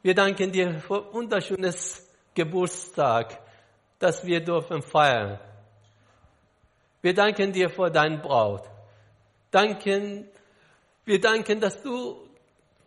Wir 0.02 0.16
danken 0.16 0.52
dir 0.52 0.80
für 0.80 1.14
wunderschönes 1.14 2.10
Geburtstag, 2.34 3.40
dass 4.00 4.26
wir 4.26 4.42
dürfen 4.42 4.82
feiern. 4.82 5.40
Wir 7.04 7.14
danken 7.14 7.52
dir 7.52 7.70
für 7.70 7.92
dein 7.92 8.22
Braut. 8.22 8.64
Danken, 9.52 10.26
wir 11.04 11.20
danken, 11.20 11.60
dass 11.60 11.82
du 11.84 12.30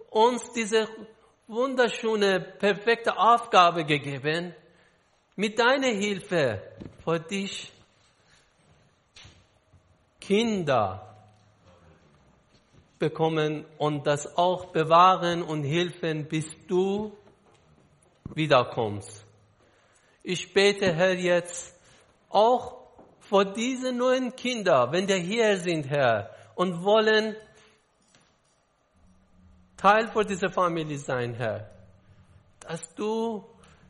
uns 0.09 0.51
diese 0.55 0.89
wunderschöne, 1.47 2.41
perfekte 2.41 3.19
Aufgabe 3.19 3.85
gegeben, 3.85 4.55
mit 5.37 5.59
deiner 5.59 5.89
Hilfe 5.89 6.63
für 7.05 7.21
dich 7.21 7.71
Kinder 10.19 11.15
bekommen 12.99 13.67
und 13.77 14.07
das 14.07 14.35
auch 14.39 14.73
bewahren 14.73 15.43
und 15.43 15.63
helfen, 15.63 16.27
bis 16.27 16.47
du 16.67 17.15
wiederkommst. 18.35 19.27
Ich 20.23 20.55
bete, 20.55 20.95
Herr, 20.95 21.13
jetzt 21.13 21.79
auch 22.31 22.86
vor 23.29 23.45
diese 23.45 23.93
neuen 23.93 24.35
Kinder, 24.37 24.91
wenn 24.93 25.07
die 25.07 25.21
hier 25.21 25.57
sind, 25.59 25.89
Herr, 25.89 26.31
und 26.55 26.83
wollen 26.85 27.37
Teil 29.77 30.09
von 30.09 30.27
dieser 30.27 30.51
Familie 30.51 30.99
sein, 30.99 31.35
Herr, 31.35 31.71
dass 32.61 32.95
du 32.95 33.45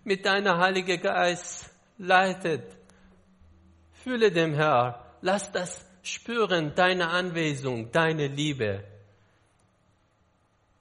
mit 0.04 0.24
deiner 0.24 0.58
Heiligen 0.58 1.00
Geist 1.00 1.70
leitet. 1.98 2.64
Fühle 3.92 4.30
dem 4.30 4.54
Herr, 4.54 5.04
lass 5.20 5.52
das 5.52 5.84
spüren, 6.02 6.74
deine 6.74 7.08
Anwesenheit, 7.08 7.94
deine 7.94 8.26
Liebe. 8.28 8.84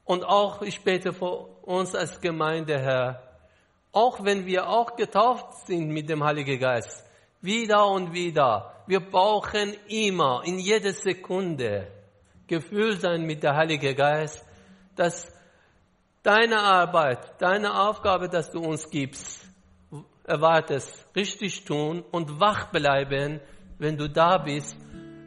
Und 0.05 0.23
auch, 0.23 0.61
ich 0.61 0.83
bete 0.83 1.13
für 1.13 1.47
uns 1.63 1.95
als 1.95 2.21
Gemeinde, 2.21 2.79
Herr, 2.79 3.21
auch 3.91 4.23
wenn 4.23 4.45
wir 4.45 4.69
auch 4.69 4.95
getauft 4.95 5.65
sind 5.65 5.89
mit 5.89 6.09
dem 6.09 6.23
Heiligen 6.23 6.59
Geist, 6.59 7.03
wieder 7.45 7.87
und 7.87 8.13
wieder. 8.13 8.83
Wir 8.87 8.99
brauchen 8.99 9.73
immer, 9.87 10.41
in 10.45 10.59
jeder 10.59 10.91
Sekunde, 10.91 11.87
Gefühl 12.47 12.99
sein 12.99 13.23
mit 13.23 13.43
der 13.43 13.55
Heilige 13.55 13.95
Geist, 13.95 14.45
dass 14.95 15.31
deine 16.21 16.59
Arbeit, 16.59 17.41
deine 17.41 17.79
Aufgabe, 17.87 18.29
dass 18.29 18.51
du 18.51 18.59
uns 18.59 18.89
gibst, 18.89 19.47
erwartest, 20.23 21.07
richtig 21.15 21.65
tun 21.65 22.03
und 22.11 22.39
wach 22.39 22.71
bleiben, 22.71 23.39
wenn 23.77 23.97
du 23.97 24.09
da 24.09 24.37
bist, 24.37 24.77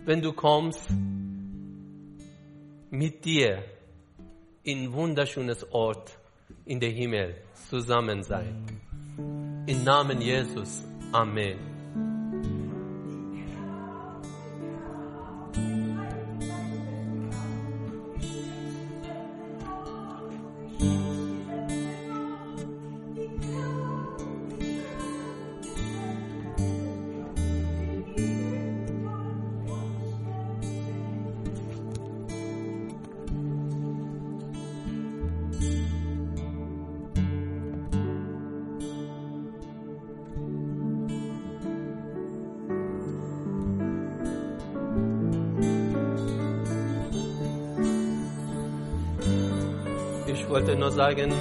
wenn 0.05 0.23
du 0.23 0.33
kommst, 0.33 0.91
mit 2.91 3.25
dir 3.25 3.65
in 4.63 4.93
wunderschönes 4.93 5.71
Ort 5.73 6.19
in 6.65 6.81
der 6.81 6.91
Himmel 6.91 7.37
zusammen 7.69 8.23
sein. 8.23 8.65
Im 9.67 9.85
Namen 9.85 10.21
Jesus. 10.21 10.83
Amen. 11.13 11.68
Wollte 50.59 50.75
nur 50.77 50.91
sagen, 50.91 51.33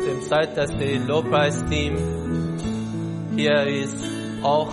dem 0.00 0.20
Zeit, 0.22 0.56
dass 0.56 0.76
der 0.76 0.98
Lobpreisteam 0.98 1.94
hier 3.36 3.62
ist, 3.68 4.04
auch 4.42 4.72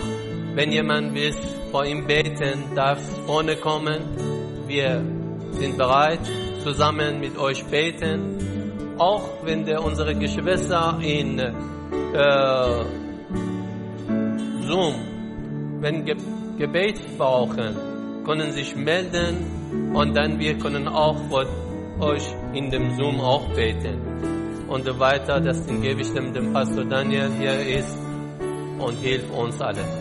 wenn 0.55 0.71
jemand 0.71 1.13
will 1.13 1.31
vor 1.69 1.85
ihm 1.85 2.07
beten, 2.07 2.73
darf 2.75 2.99
vorne 3.27 3.57
kommen. 3.57 3.99
Wir 4.65 5.05
sind 5.51 5.77
bereit, 5.77 6.21
zusammen 6.63 7.19
mit 7.19 7.37
euch 7.37 7.63
beten. 7.65 8.95
Auch 8.97 9.29
wenn 9.43 9.65
der, 9.65 9.83
unsere 9.83 10.15
Geschwister 10.15 10.97
in 11.03 11.37
äh, 11.37 11.53
Zoom, 14.67 14.95
wenn 15.79 16.05
Ge 16.05 16.15
Gebet 16.57 17.17
brauchen, 17.19 17.75
können 18.25 18.51
sich 18.51 18.75
melden 18.75 19.93
und 19.93 20.15
dann 20.17 20.39
wir 20.39 20.57
können 20.57 20.87
auch 20.87 21.17
vor 21.29 21.45
euch 21.99 22.35
in 22.53 22.69
dem 22.69 22.95
Zoom 22.95 23.19
auch 23.21 23.47
beten. 23.55 23.99
Und 24.67 24.85
weiter, 24.99 25.39
das 25.39 25.65
gebe 25.67 26.01
ich 26.01 26.13
dem, 26.13 26.33
dem 26.33 26.53
Pastor 26.53 26.85
Daniel 26.85 27.29
hier 27.39 27.59
ist 27.79 27.97
und 28.79 28.97
hilft 28.99 29.29
uns 29.31 29.59
alle. 29.61 30.00